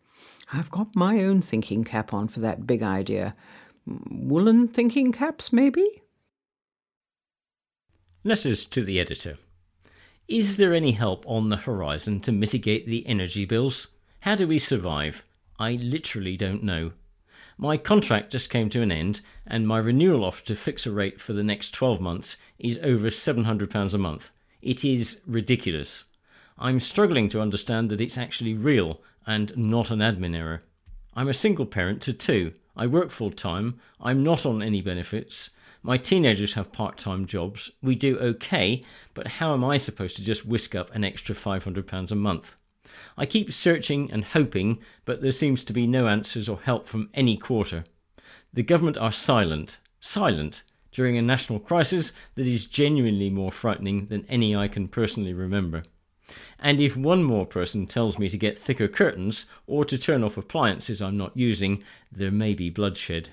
I've 0.53 0.71
got 0.71 0.95
my 0.95 1.25
own 1.25 1.41
thinking 1.41 1.83
cap 1.83 2.13
on 2.13 2.29
for 2.29 2.41
that 2.41 2.67
big 2.67 2.83
idea. 2.83 3.35
Woolen 3.87 4.69
thinking 4.69 5.11
caps, 5.11 5.53
maybe? 5.53 6.03
Letters 8.23 8.67
to 8.67 8.85
the 8.85 9.01
editor. 9.01 9.39
Is 10.29 10.57
there 10.57 10.73
any 10.73 10.93
help 10.93 11.25
on 11.27 11.49
the 11.49 11.57
horizon 11.57 12.21
to 12.21 12.33
mitigate 12.33 12.87
the 12.87 13.07
energy 13.07 13.45
bills? 13.45 13.89
How 14.21 14.37
do 14.37 14.47
we 14.47 14.59
survive? 14.59 15.25
I 15.59 15.73
literally 15.73 16.37
don't 16.37 16.63
know. 16.63 16.93
My 17.59 17.77
contract 17.77 18.33
just 18.33 18.49
came 18.49 18.71
to 18.71 18.83
an 18.83 18.93
end, 18.93 19.21
and 19.47 19.67
my 19.67 19.79
renewal 19.79 20.25
offer 20.25 20.45
to 20.47 20.57
fix 20.57 20.87
a 20.87 20.93
rate 20.93 21.21
for 21.21 21.33
the 21.33 21.43
next 21.43 21.75
12 21.75 22.01
months 22.01 22.37
is 22.59 22.79
over 22.83 23.09
£700 23.09 23.95
a 23.95 23.99
month. 23.99 24.31
It 24.63 24.85
is 24.85 25.21
ridiculous. 25.27 26.05
I'm 26.57 26.81
struggling 26.81 27.29
to 27.31 27.41
understand 27.41 27.91
that 27.91 28.01
it's 28.01 28.17
actually 28.17 28.55
real 28.55 29.01
and 29.27 29.57
not 29.57 29.91
an 29.91 29.99
admin 29.99 30.37
error. 30.37 30.63
I'm 31.15 31.29
a 31.29 31.35
single 31.35 31.67
parent 31.67 32.01
to 32.03 32.13
two. 32.13 32.53
I 32.77 32.87
work 32.87 33.11
full 33.11 33.33
time. 33.33 33.81
I'm 34.01 34.23
not 34.23 34.47
on 34.47 34.63
any 34.63 34.81
benefits. 34.81 35.51
My 35.85 35.99
teenagers 35.99 36.55
have 36.55 36.71
part 36.71 36.97
time 36.97 37.27
jobs. 37.27 37.73
We 37.83 37.97
do 37.97 38.17
okay, 38.19 38.85
but 39.15 39.27
how 39.27 39.53
am 39.53 39.65
I 39.65 39.79
supposed 39.79 40.15
to 40.17 40.23
just 40.23 40.47
whisk 40.47 40.77
up 40.77 40.95
an 40.95 41.03
extra 41.03 41.35
£500 41.35 42.11
a 42.11 42.15
month? 42.15 42.55
I 43.17 43.27
keep 43.27 43.53
searching 43.53 44.09
and 44.13 44.25
hoping, 44.25 44.79
but 45.05 45.23
there 45.23 45.33
seems 45.33 45.65
to 45.65 45.73
be 45.73 45.89
no 45.89 46.07
answers 46.07 46.49
or 46.49 46.61
help 46.61 46.87
from 46.87 47.11
any 47.15 47.37
quarter. 47.37 47.85
The 48.53 48.63
government 48.63 48.97
are 48.97 49.11
silent, 49.11 49.79
silent, 49.99 50.63
during 50.93 51.19
a 51.19 51.23
national 51.23 51.59
crisis 51.59 52.13
that 52.37 52.47
is 52.47 52.67
genuinely 52.67 53.31
more 53.31 53.51
frightening 53.51 54.07
than 54.07 54.27
any 54.29 54.55
I 54.55 54.69
can 54.69 54.87
personally 54.87 55.33
remember. 55.33 55.83
And 56.61 56.81
if 56.81 56.97
one 56.97 57.25
more 57.25 57.47
person 57.47 57.89
tells 57.89 58.19
me 58.19 58.29
to 58.29 58.39
get 58.39 58.59
thicker 58.59 58.87
curtains 58.87 59.47
or 59.67 59.85
to 59.87 59.99
turn 59.99 60.23
off 60.23 60.37
appliances 60.37 61.03
I'm 61.03 61.17
not 61.17 61.37
using, 61.37 61.83
there 62.13 62.31
may 62.31 62.55
be 62.55 62.71
bloodshed. 62.71 63.31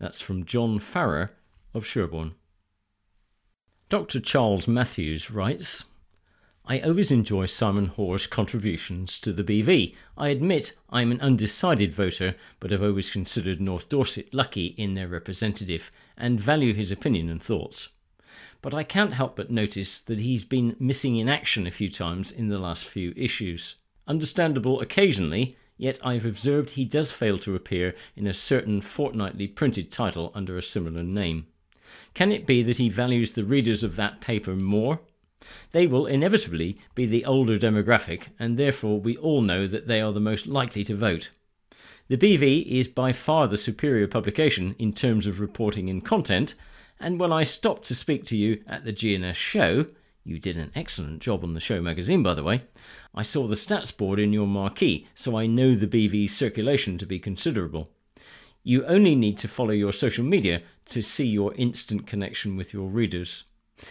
That's 0.00 0.20
from 0.20 0.44
John 0.44 0.80
Farrer 0.80 1.30
of 1.74 1.86
Sherborne. 1.86 2.34
Dr. 3.88 4.20
Charles 4.20 4.68
Matthews 4.68 5.30
writes 5.30 5.84
I 6.70 6.80
always 6.80 7.10
enjoy 7.10 7.46
Simon 7.46 7.86
Hoare's 7.86 8.26
contributions 8.26 9.18
to 9.20 9.32
the 9.32 9.42
BV. 9.42 9.94
I 10.18 10.28
admit 10.28 10.74
I'm 10.90 11.10
an 11.10 11.20
undecided 11.22 11.94
voter, 11.94 12.34
but 12.60 12.70
have 12.70 12.82
always 12.82 13.08
considered 13.08 13.58
North 13.58 13.88
Dorset 13.88 14.34
lucky 14.34 14.74
in 14.76 14.92
their 14.92 15.08
representative 15.08 15.90
and 16.18 16.38
value 16.38 16.74
his 16.74 16.92
opinion 16.92 17.30
and 17.30 17.42
thoughts. 17.42 17.88
But 18.60 18.74
I 18.74 18.82
can't 18.82 19.14
help 19.14 19.34
but 19.34 19.50
notice 19.50 19.98
that 20.00 20.18
he's 20.18 20.44
been 20.44 20.76
missing 20.78 21.16
in 21.16 21.26
action 21.26 21.66
a 21.66 21.70
few 21.70 21.88
times 21.88 22.30
in 22.30 22.48
the 22.48 22.58
last 22.58 22.84
few 22.84 23.14
issues. 23.16 23.76
Understandable 24.06 24.82
occasionally, 24.82 25.56
yet 25.78 25.98
I've 26.04 26.26
observed 26.26 26.72
he 26.72 26.84
does 26.84 27.12
fail 27.12 27.38
to 27.38 27.54
appear 27.54 27.94
in 28.14 28.26
a 28.26 28.34
certain 28.34 28.82
fortnightly 28.82 29.48
printed 29.48 29.90
title 29.90 30.32
under 30.34 30.58
a 30.58 30.62
similar 30.62 31.02
name. 31.02 31.46
Can 32.18 32.32
it 32.32 32.46
be 32.46 32.64
that 32.64 32.78
he 32.78 32.88
values 32.88 33.34
the 33.34 33.44
readers 33.44 33.84
of 33.84 33.94
that 33.94 34.20
paper 34.20 34.56
more? 34.56 34.98
They 35.70 35.86
will 35.86 36.04
inevitably 36.04 36.80
be 36.96 37.06
the 37.06 37.24
older 37.24 37.56
demographic, 37.56 38.22
and 38.40 38.58
therefore 38.58 38.98
we 38.98 39.16
all 39.18 39.40
know 39.40 39.68
that 39.68 39.86
they 39.86 40.00
are 40.00 40.12
the 40.12 40.18
most 40.18 40.48
likely 40.48 40.82
to 40.82 40.96
vote. 40.96 41.30
The 42.08 42.16
BV 42.16 42.66
is 42.66 42.88
by 42.88 43.12
far 43.12 43.46
the 43.46 43.56
superior 43.56 44.08
publication 44.08 44.74
in 44.80 44.92
terms 44.92 45.28
of 45.28 45.38
reporting 45.38 45.88
and 45.88 46.04
content, 46.04 46.56
and 46.98 47.20
when 47.20 47.30
I 47.30 47.44
stopped 47.44 47.86
to 47.86 47.94
speak 47.94 48.26
to 48.26 48.36
you 48.36 48.64
at 48.66 48.84
the 48.84 48.90
G&S 48.90 49.36
show, 49.36 49.86
you 50.24 50.40
did 50.40 50.56
an 50.56 50.72
excellent 50.74 51.20
job 51.20 51.44
on 51.44 51.54
the 51.54 51.60
show 51.60 51.80
magazine, 51.80 52.24
by 52.24 52.34
the 52.34 52.42
way. 52.42 52.62
I 53.14 53.22
saw 53.22 53.46
the 53.46 53.54
stats 53.54 53.96
board 53.96 54.18
in 54.18 54.32
your 54.32 54.48
marquee, 54.48 55.06
so 55.14 55.36
I 55.36 55.46
know 55.46 55.76
the 55.76 55.86
BV's 55.86 56.34
circulation 56.34 56.98
to 56.98 57.06
be 57.06 57.20
considerable. 57.20 57.90
You 58.68 58.84
only 58.84 59.14
need 59.14 59.38
to 59.38 59.48
follow 59.48 59.70
your 59.70 59.94
social 59.94 60.24
media 60.24 60.60
to 60.90 61.00
see 61.00 61.24
your 61.24 61.54
instant 61.54 62.06
connection 62.06 62.54
with 62.54 62.74
your 62.74 62.90
readers. 62.90 63.44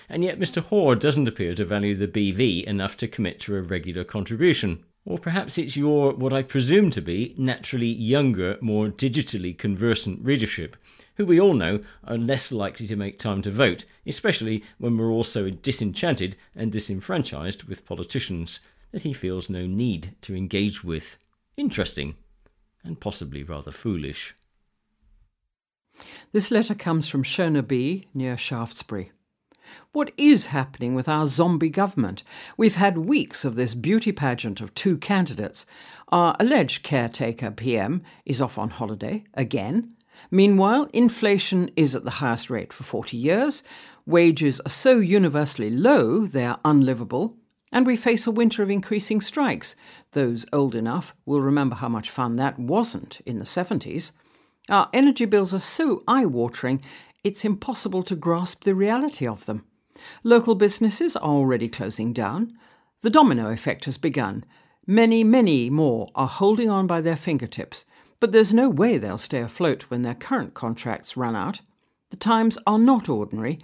And 0.08 0.24
yet, 0.24 0.38
Mr. 0.38 0.62
Hoare 0.62 0.94
doesn't 0.94 1.28
appear 1.28 1.56
to 1.56 1.66
value 1.66 1.96
the 1.96 2.08
BV 2.08 2.64
enough 2.66 2.96
to 2.98 3.08
commit 3.08 3.40
to 3.40 3.56
a 3.56 3.62
regular 3.64 4.04
contribution. 4.04 4.84
Or 5.04 5.18
perhaps 5.18 5.58
it's 5.58 5.76
your, 5.76 6.14
what 6.14 6.32
I 6.32 6.44
presume 6.44 6.92
to 6.92 7.02
be, 7.02 7.34
naturally 7.40 7.88
younger, 7.88 8.60
more 8.62 8.90
digitally 8.90 9.58
conversant 9.58 10.24
readership, 10.24 10.78
who 11.16 11.26
we 11.26 11.42
all 11.42 11.56
know 11.56 11.80
are 12.04 12.20
less 12.20 12.52
likely 12.52 12.86
to 12.86 12.96
make 12.96 13.18
time 13.18 13.42
to 13.42 13.50
vote, 13.50 13.84
especially 14.06 14.64
when 14.78 14.96
we're 14.96 15.10
all 15.10 15.24
so 15.24 15.50
disenchanted 15.50 16.36
and 16.56 16.72
disenfranchised 16.72 17.64
with 17.64 17.84
politicians 17.84 18.60
that 18.92 19.02
he 19.02 19.12
feels 19.12 19.50
no 19.50 19.66
need 19.66 20.14
to 20.22 20.36
engage 20.36 20.84
with. 20.84 21.18
Interesting, 21.58 22.14
and 22.84 23.00
possibly 23.00 23.42
rather 23.42 23.72
foolish. 23.72 24.36
This 26.32 26.52
letter 26.52 26.76
comes 26.76 27.08
from 27.08 27.24
Shona 27.24 27.66
B, 27.66 28.08
near 28.14 28.38
Shaftesbury. 28.38 29.12
What 29.92 30.12
is 30.18 30.48
happening 30.48 30.96
with 30.96 31.10
our 31.10 31.28
zombie 31.28 31.70
government? 31.70 32.24
We've 32.56 32.76
had 32.76 32.98
weeks 32.98 33.44
of 33.44 33.56
this 33.56 33.74
beauty 33.74 34.12
pageant 34.12 34.62
of 34.62 34.74
two 34.76 34.98
candidates. 34.98 35.66
Our 36.10 36.36
alleged 36.40 36.84
caretaker 36.84 37.52
PM 37.52 38.04
is 38.26 38.40
off 38.40 38.58
on 38.58 38.70
holiday 38.70 39.26
again. 39.34 39.96
Meanwhile, 40.32 40.90
inflation 40.94 41.70
is 41.76 41.96
at 41.96 42.04
the 42.04 42.12
highest 42.12 42.50
rate 42.50 42.74
for 42.74 42.84
40 42.84 43.18
years. 43.18 43.64
Wages 44.06 44.60
are 44.62 44.70
so 44.70 45.00
universally 45.00 45.70
low 45.70 46.26
they 46.26 46.46
are 46.46 46.60
unlivable. 46.64 47.38
And 47.72 47.86
we 47.86 47.98
face 47.98 48.26
a 48.26 48.32
winter 48.32 48.64
of 48.64 48.70
increasing 48.70 49.20
strikes. 49.20 49.76
Those 50.12 50.46
old 50.54 50.74
enough 50.74 51.14
will 51.26 51.42
remember 51.42 51.76
how 51.76 51.90
much 51.90 52.10
fun 52.10 52.38
that 52.38 52.58
wasn't 52.58 53.20
in 53.26 53.40
the 53.40 53.46
70s. 53.46 54.12
Our 54.70 54.90
energy 54.94 55.26
bills 55.26 55.54
are 55.54 55.60
so 55.60 56.04
eye 56.08 56.26
watering, 56.26 56.82
it's 57.24 57.46
impossible 57.46 58.04
to 58.04 58.16
grasp 58.16 58.64
the 58.64 58.76
reality 58.76 59.26
of 59.28 59.46
them. 59.46 59.66
Local 60.24 60.56
businesses 60.56 61.16
are 61.16 61.30
already 61.30 61.70
closing 61.70 62.14
down. 62.14 62.58
The 63.02 63.10
domino 63.10 63.50
effect 63.50 63.86
has 63.86 63.98
begun. 63.98 64.44
Many, 64.86 65.24
many 65.24 65.70
more 65.70 66.10
are 66.16 66.28
holding 66.28 66.70
on 66.70 66.88
by 66.88 67.02
their 67.02 67.16
fingertips, 67.16 67.86
but 68.20 68.32
there's 68.32 68.54
no 68.54 68.70
way 68.70 68.98
they'll 68.98 69.18
stay 69.18 69.42
afloat 69.42 69.84
when 69.84 70.02
their 70.02 70.16
current 70.16 70.54
contracts 70.54 71.18
run 71.18 71.36
out. 71.36 71.62
The 72.10 72.18
times 72.18 72.58
are 72.66 72.80
not 72.80 73.10
ordinary. 73.10 73.60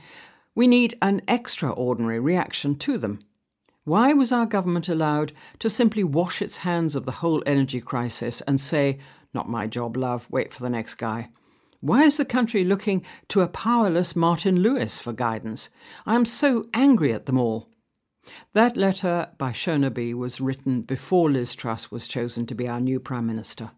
We 0.55 0.67
need 0.67 0.97
an 1.01 1.21
extraordinary 1.27 2.19
reaction 2.19 2.75
to 2.79 2.97
them. 2.97 3.19
Why 3.85 4.13
was 4.13 4.31
our 4.31 4.45
government 4.45 4.87
allowed 4.87 5.33
to 5.59 5.69
simply 5.69 6.03
wash 6.03 6.41
its 6.41 6.57
hands 6.57 6.95
of 6.95 7.05
the 7.05 7.11
whole 7.11 7.43
energy 7.45 7.81
crisis 7.81 8.41
and 8.41 8.59
say, 8.59 8.99
not 9.33 9.49
my 9.49 9.67
job, 9.67 9.97
love. 9.97 10.27
Wait 10.29 10.53
for 10.53 10.61
the 10.61 10.69
next 10.69 10.95
guy. 10.95 11.29
Why 11.79 12.03
is 12.03 12.17
the 12.17 12.25
country 12.25 12.63
looking 12.63 13.03
to 13.27 13.41
a 13.41 13.47
powerless 13.47 14.15
Martin 14.15 14.61
Lewis 14.61 14.99
for 14.99 15.11
guidance? 15.11 15.69
I 16.05 16.15
am 16.15 16.25
so 16.25 16.69
angry 16.73 17.11
at 17.11 17.25
them 17.25 17.37
all. 17.37 17.69
That 18.53 18.77
letter 18.77 19.29
by 19.37 19.51
Shona 19.51 19.93
B 19.93 20.13
was 20.13 20.39
written 20.39 20.81
before 20.81 21.29
Liz 21.29 21.55
Truss 21.55 21.91
was 21.91 22.07
chosen 22.07 22.45
to 22.45 22.55
be 22.55 22.69
our 22.69 22.79
new 22.79 22.99
Prime 23.01 23.27
Minister. 23.27 23.71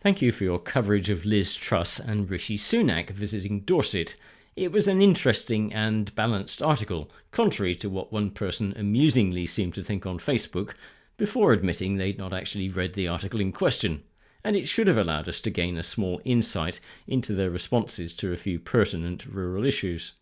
Thank 0.00 0.22
you 0.22 0.30
for 0.32 0.44
your 0.44 0.58
coverage 0.58 1.10
of 1.10 1.24
Liz 1.24 1.54
Truss 1.54 1.98
and 1.98 2.30
Rishi 2.30 2.56
Sunak 2.56 3.10
visiting 3.10 3.60
Dorset. 3.60 4.14
It 4.54 4.70
was 4.70 4.86
an 4.86 5.00
interesting 5.00 5.72
and 5.72 6.14
balanced 6.14 6.62
article, 6.62 7.10
contrary 7.30 7.74
to 7.76 7.88
what 7.88 8.12
one 8.12 8.30
person 8.30 8.74
amusingly 8.76 9.46
seemed 9.46 9.74
to 9.74 9.82
think 9.82 10.04
on 10.04 10.18
Facebook, 10.18 10.74
before 11.22 11.52
admitting 11.52 11.98
they'd 11.98 12.18
not 12.18 12.32
actually 12.32 12.68
read 12.68 12.94
the 12.94 13.06
article 13.06 13.40
in 13.40 13.52
question, 13.52 14.02
and 14.42 14.56
it 14.56 14.66
should 14.66 14.88
have 14.88 14.98
allowed 14.98 15.28
us 15.28 15.40
to 15.40 15.50
gain 15.50 15.76
a 15.76 15.82
small 15.84 16.20
insight 16.24 16.80
into 17.06 17.32
their 17.32 17.48
responses 17.48 18.12
to 18.12 18.32
a 18.32 18.36
few 18.36 18.58
pertinent 18.58 19.24
rural 19.26 19.64
issues. 19.64 20.14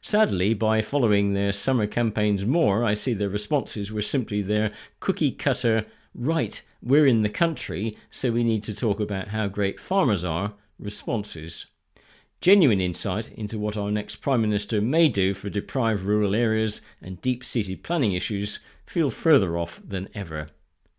Sadly, 0.00 0.54
by 0.54 0.80
following 0.80 1.34
their 1.34 1.52
summer 1.52 1.86
campaigns 1.86 2.46
more, 2.46 2.82
I 2.82 2.94
see 2.94 3.12
their 3.12 3.28
responses 3.28 3.92
were 3.92 4.00
simply 4.00 4.40
their 4.40 4.72
cookie 4.98 5.32
cutter, 5.32 5.84
right, 6.14 6.62
we're 6.82 7.06
in 7.06 7.20
the 7.20 7.28
country, 7.28 7.98
so 8.10 8.32
we 8.32 8.42
need 8.42 8.64
to 8.64 8.74
talk 8.74 8.98
about 8.98 9.28
how 9.28 9.46
great 9.46 9.78
farmers 9.78 10.24
are 10.24 10.54
responses. 10.78 11.66
Genuine 12.40 12.80
insight 12.80 13.30
into 13.32 13.58
what 13.58 13.76
our 13.76 13.90
next 13.90 14.16
Prime 14.16 14.40
Minister 14.40 14.80
may 14.80 15.08
do 15.08 15.34
for 15.34 15.50
deprived 15.50 16.02
rural 16.02 16.34
areas 16.34 16.80
and 17.02 17.20
deep 17.20 17.44
seated 17.44 17.82
planning 17.82 18.14
issues 18.14 18.60
feel 18.86 19.10
further 19.10 19.58
off 19.58 19.78
than 19.86 20.08
ever. 20.14 20.46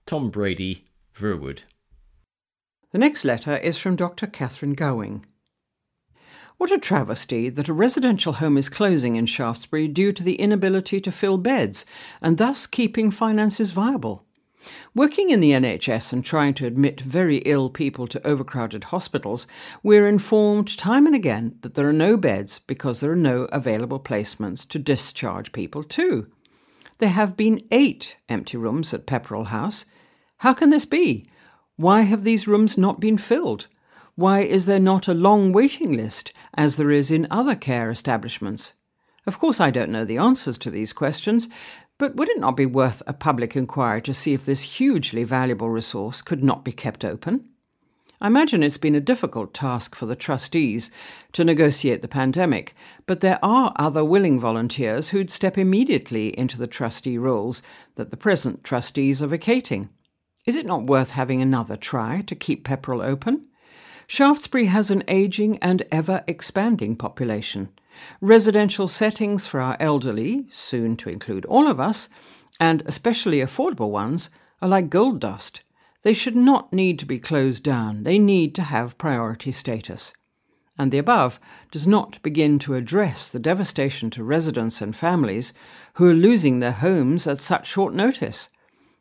Tom 0.06 0.30
Brady, 0.30 0.86
Verwood. 1.16 1.62
The 2.92 3.00
next 3.00 3.26
letter 3.26 3.58
is 3.58 3.80
from 3.80 3.96
Dr. 3.96 4.28
Catherine 4.28 4.74
Gowing. 4.74 5.26
What 6.58 6.72
a 6.72 6.78
travesty 6.78 7.50
that 7.50 7.70
a 7.70 7.74
residential 7.74 8.34
home 8.34 8.56
is 8.56 8.70
closing 8.70 9.16
in 9.16 9.26
Shaftesbury 9.26 9.88
due 9.88 10.12
to 10.12 10.22
the 10.22 10.36
inability 10.36 11.02
to 11.02 11.12
fill 11.12 11.40
beds 11.40 11.88
and 12.22 12.38
thus 12.38 12.68
keeping 12.68 13.10
finances 13.10 13.72
viable. 13.72 14.28
Working 14.94 15.30
in 15.30 15.40
the 15.40 15.52
NHS 15.52 16.14
and 16.14 16.24
trying 16.24 16.54
to 16.56 16.66
admit 16.66 17.02
very 17.02 17.38
ill 17.40 17.70
people 17.70 18.08
to 18.08 18.28
overcrowded 18.28 18.86
hospitals, 18.86 19.48
we're 19.84 20.08
informed 20.08 20.78
time 20.78 21.06
and 21.06 21.16
again 21.16 21.56
that 21.62 21.76
there 21.76 21.88
are 21.88 21.94
no 21.94 22.18
beds 22.18 22.60
because 22.60 23.00
there 23.00 23.12
are 23.12 23.16
no 23.16 23.44
available 23.52 24.00
placements 24.00 24.68
to 24.70 24.80
discharge 24.80 25.52
people 25.52 25.84
to. 25.84 26.28
There 27.00 27.10
have 27.10 27.36
been 27.36 27.66
eight 27.72 28.18
empty 28.30 28.58
rooms 28.58 28.94
at 28.94 29.08
Pepperell 29.08 29.48
House. 29.48 29.86
How 30.38 30.54
can 30.54 30.70
this 30.70 30.86
be? 30.86 31.26
Why 31.76 32.02
have 32.02 32.24
these 32.24 32.48
rooms 32.48 32.78
not 32.78 33.00
been 33.00 33.18
filled? 33.18 33.68
Why 34.16 34.42
is 34.42 34.68
there 34.68 34.80
not 34.80 35.08
a 35.08 35.14
long 35.14 35.52
waiting 35.52 35.94
list, 35.94 36.32
as 36.54 36.76
there 36.76 36.92
is 36.92 37.10
in 37.10 37.26
other 37.32 37.56
care 37.56 37.90
establishments? 37.90 38.74
Of 39.26 39.40
course, 39.40 39.60
I 39.60 39.72
don't 39.72 39.92
know 39.92 40.04
the 40.04 40.18
answers 40.18 40.58
to 40.60 40.70
these 40.72 40.94
questions, 40.94 41.48
but 42.02 42.16
would 42.16 42.30
it 42.30 42.40
not 42.40 42.58
be 42.58 42.66
worth 42.66 43.04
a 43.06 43.14
public 43.14 43.56
inquiry 43.56 44.02
to 44.02 44.12
see 44.12 44.34
if 44.34 44.44
this 44.44 44.80
hugely 44.80 45.24
valuable 45.24 45.70
resource 45.70 46.24
could 46.24 46.44
not 46.44 46.66
be 46.66 46.72
kept 46.72 47.06
open? 47.06 47.48
I 48.20 48.26
imagine 48.26 48.64
it's 48.64 48.80
been 48.80 48.96
a 48.96 49.00
difficult 49.00 49.54
task 49.54 49.94
for 49.94 50.08
the 50.08 50.16
trustees 50.16 50.90
to 51.34 51.44
negotiate 51.44 52.02
the 52.02 52.08
pandemic, 52.08 52.74
but 53.06 53.22
there 53.22 53.38
are 53.44 53.72
other 53.76 54.04
willing 54.04 54.40
volunteers 54.40 55.10
who'd 55.10 55.30
step 55.30 55.60
immediately 55.60 56.30
into 56.40 56.58
the 56.58 56.66
trustee 56.66 57.20
roles 57.20 57.62
that 57.94 58.10
the 58.10 58.18
present 58.18 58.64
trustees 58.64 59.22
are 59.22 59.28
vacating. 59.28 59.90
Is 60.48 60.56
it 60.56 60.66
not 60.66 60.88
worth 60.88 61.12
having 61.12 61.40
another 61.40 61.78
try 61.78 62.22
to 62.22 62.34
keep 62.34 62.68
Pepperell 62.68 63.06
open? 63.06 63.46
Shaftesbury 64.08 64.66
has 64.66 64.90
an 64.90 65.04
ageing 65.08 65.60
and 65.60 65.84
ever 65.92 66.24
expanding 66.28 66.96
population. 66.96 67.70
Residential 68.22 68.88
settings 68.88 69.48
for 69.48 69.60
our 69.60 69.78
elderly, 69.80 70.48
soon 70.52 70.96
to 70.98 71.10
include 71.10 71.46
all 71.46 71.68
of 71.68 71.80
us, 71.80 72.10
and 72.60 72.84
especially 72.86 73.40
affordable 73.40 73.90
ones, 73.90 74.30
are 74.62 74.70
like 74.70 74.90
gold 74.90 75.20
dust. 75.20 75.64
They 76.04 76.14
should 76.14 76.36
not 76.36 76.74
need 76.74 77.00
to 77.00 77.06
be 77.06 77.20
closed 77.20 77.64
down, 77.64 78.04
they 78.04 78.20
need 78.20 78.56
to 78.56 78.64
have 78.64 78.98
priority 78.98 79.52
status. 79.52 80.14
And 80.78 80.92
the 80.92 80.98
above 80.98 81.40
does 81.70 81.86
not 81.86 82.22
begin 82.24 82.58
to 82.60 82.76
address 82.76 83.28
the 83.28 83.40
devastation 83.40 84.10
to 84.12 84.24
residents 84.24 84.82
and 84.82 84.96
families 84.96 85.54
who 85.96 86.10
are 86.10 86.14
losing 86.14 86.60
their 86.60 86.72
homes 86.72 87.28
at 87.28 87.40
such 87.40 87.68
short 87.68 87.94
notice. 87.94 88.50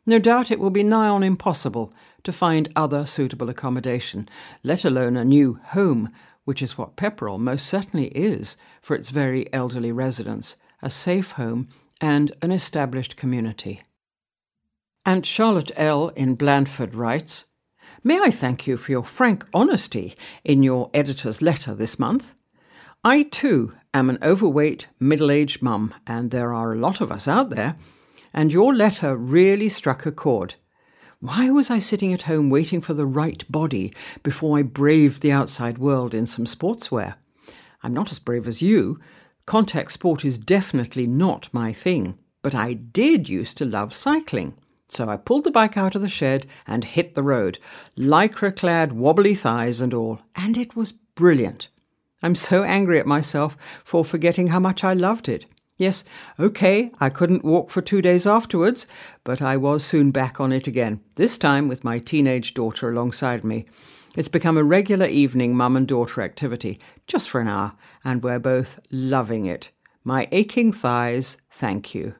No 0.05 0.19
doubt 0.19 0.51
it 0.51 0.59
will 0.59 0.69
be 0.69 0.83
nigh 0.83 1.07
on 1.07 1.23
impossible 1.23 1.93
to 2.23 2.31
find 2.31 2.69
other 2.75 3.05
suitable 3.05 3.49
accommodation, 3.49 4.29
let 4.63 4.85
alone 4.85 5.17
a 5.17 5.25
new 5.25 5.59
home, 5.67 6.11
which 6.45 6.61
is 6.61 6.77
what 6.77 6.95
Pepperell 6.95 7.39
most 7.39 7.67
certainly 7.67 8.07
is 8.07 8.57
for 8.81 8.95
its 8.95 9.09
very 9.09 9.51
elderly 9.53 9.91
residents 9.91 10.55
a 10.81 10.89
safe 10.89 11.31
home 11.31 11.69
and 11.99 12.31
an 12.41 12.51
established 12.51 13.15
community. 13.15 13.83
Aunt 15.05 15.25
Charlotte 15.25 15.71
L. 15.75 16.09
in 16.09 16.35
Blandford 16.35 16.93
writes 16.93 17.45
May 18.03 18.19
I 18.19 18.31
thank 18.31 18.65
you 18.65 18.77
for 18.77 18.91
your 18.91 19.03
frank 19.03 19.45
honesty 19.53 20.15
in 20.43 20.63
your 20.63 20.89
editor's 20.93 21.41
letter 21.41 21.75
this 21.75 21.99
month? 21.99 22.33
I 23.03 23.23
too 23.23 23.73
am 23.93 24.09
an 24.09 24.17
overweight, 24.21 24.87
middle 24.99 25.31
aged 25.31 25.61
mum, 25.61 25.93
and 26.05 26.31
there 26.31 26.53
are 26.53 26.73
a 26.73 26.77
lot 26.77 27.01
of 27.01 27.11
us 27.11 27.27
out 27.27 27.49
there, 27.49 27.75
and 28.33 28.53
your 28.53 28.73
letter 28.73 29.15
really 29.15 29.69
struck 29.69 30.05
a 30.05 30.11
chord. 30.11 30.55
Why 31.21 31.51
was 31.51 31.69
I 31.69 31.77
sitting 31.77 32.13
at 32.13 32.23
home 32.23 32.49
waiting 32.49 32.81
for 32.81 32.95
the 32.95 33.05
right 33.05 33.45
body 33.47 33.93
before 34.23 34.57
I 34.57 34.63
braved 34.63 35.21
the 35.21 35.31
outside 35.31 35.77
world 35.77 36.15
in 36.15 36.25
some 36.25 36.45
sportswear? 36.45 37.13
I'm 37.83 37.93
not 37.93 38.09
as 38.09 38.17
brave 38.17 38.47
as 38.47 38.63
you. 38.63 38.99
Contact 39.45 39.91
sport 39.91 40.25
is 40.25 40.39
definitely 40.39 41.05
not 41.05 41.47
my 41.53 41.73
thing, 41.73 42.17
but 42.41 42.55
I 42.55 42.73
did 42.73 43.29
used 43.29 43.59
to 43.59 43.65
love 43.65 43.93
cycling. 43.93 44.55
So 44.89 45.09
I 45.09 45.17
pulled 45.17 45.43
the 45.43 45.51
bike 45.51 45.77
out 45.77 45.93
of 45.93 46.01
the 46.01 46.09
shed 46.09 46.47
and 46.65 46.83
hit 46.83 47.13
the 47.13 47.21
road, 47.21 47.59
lycra 47.95 48.55
clad, 48.55 48.91
wobbly 48.91 49.35
thighs 49.35 49.79
and 49.79 49.93
all, 49.93 50.21
and 50.35 50.57
it 50.57 50.75
was 50.75 50.91
brilliant. 50.91 51.67
I'm 52.23 52.33
so 52.33 52.63
angry 52.63 52.99
at 52.99 53.05
myself 53.05 53.55
for 53.83 54.03
forgetting 54.03 54.47
how 54.47 54.59
much 54.59 54.83
I 54.83 54.93
loved 54.93 55.29
it. 55.29 55.45
Yes, 55.81 56.03
okay, 56.39 56.91
I 56.99 57.09
couldn't 57.09 57.43
walk 57.43 57.71
for 57.71 57.81
two 57.81 58.03
days 58.03 58.27
afterwards, 58.27 58.85
but 59.23 59.41
I 59.41 59.57
was 59.57 59.83
soon 59.83 60.11
back 60.11 60.39
on 60.39 60.51
it 60.51 60.67
again, 60.67 61.01
this 61.15 61.39
time 61.39 61.67
with 61.67 61.83
my 61.83 61.97
teenage 61.97 62.53
daughter 62.53 62.87
alongside 62.87 63.43
me. 63.43 63.65
It's 64.15 64.27
become 64.27 64.59
a 64.59 64.63
regular 64.63 65.07
evening 65.07 65.57
mum 65.57 65.75
and 65.75 65.87
daughter 65.87 66.21
activity, 66.21 66.79
just 67.07 67.31
for 67.31 67.41
an 67.41 67.47
hour, 67.47 67.73
and 68.03 68.21
we're 68.21 68.37
both 68.37 68.79
loving 68.91 69.45
it. 69.47 69.71
My 70.03 70.27
aching 70.31 70.71
thighs, 70.71 71.37
thank 71.49 71.95
you. 71.95 72.13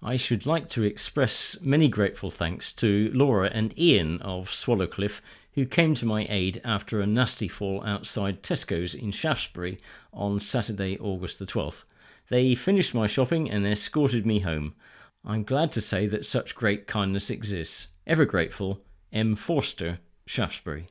I 0.00 0.14
should 0.14 0.46
like 0.46 0.68
to 0.68 0.84
express 0.84 1.56
many 1.62 1.88
grateful 1.88 2.30
thanks 2.30 2.72
to 2.74 3.10
Laura 3.12 3.50
and 3.52 3.76
Ian 3.76 4.22
of 4.22 4.50
Swallowcliffe, 4.50 5.20
who 5.58 5.66
came 5.66 5.92
to 5.92 6.06
my 6.06 6.24
aid 6.30 6.60
after 6.64 7.00
a 7.00 7.06
nasty 7.06 7.48
fall 7.48 7.82
outside 7.84 8.44
Tesco's 8.44 8.94
in 8.94 9.10
Shaftesbury 9.10 9.80
on 10.12 10.38
Saturday, 10.38 10.96
August 10.98 11.40
the 11.40 11.46
12th. 11.46 11.82
They 12.30 12.54
finished 12.54 12.94
my 12.94 13.08
shopping 13.08 13.50
and 13.50 13.66
escorted 13.66 14.24
me 14.24 14.38
home. 14.38 14.76
I'm 15.24 15.42
glad 15.42 15.72
to 15.72 15.80
say 15.80 16.06
that 16.06 16.24
such 16.24 16.54
great 16.54 16.86
kindness 16.86 17.28
exists. 17.28 17.88
Ever 18.06 18.24
grateful, 18.24 18.82
M. 19.12 19.34
Forster, 19.34 19.98
Shaftesbury. 20.26 20.90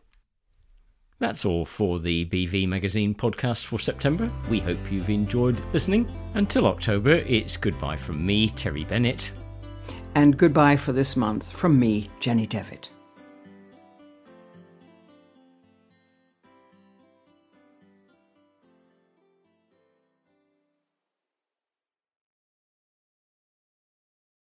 That's 1.19 1.45
all 1.45 1.63
for 1.63 1.99
the 1.99 2.25
BV 2.25 2.67
Magazine 2.67 3.15
podcast 3.15 3.63
for 3.67 3.79
September. 3.79 4.29
We 4.49 4.59
hope 4.59 4.79
you've 4.91 5.09
enjoyed 5.09 5.61
listening. 5.71 6.11
Until 6.33 6.67
October, 6.67 7.13
it's 7.25 7.55
goodbye 7.55 7.95
from 7.97 8.25
me, 8.25 8.49
Terry 8.49 8.83
Bennett. 8.83 9.31
And 10.13 10.37
goodbye 10.37 10.75
for 10.75 10.91
this 10.91 11.15
month 11.15 11.49
from 11.49 11.79
me, 11.79 12.09
Jenny 12.19 12.45
Devitt. 12.45 12.89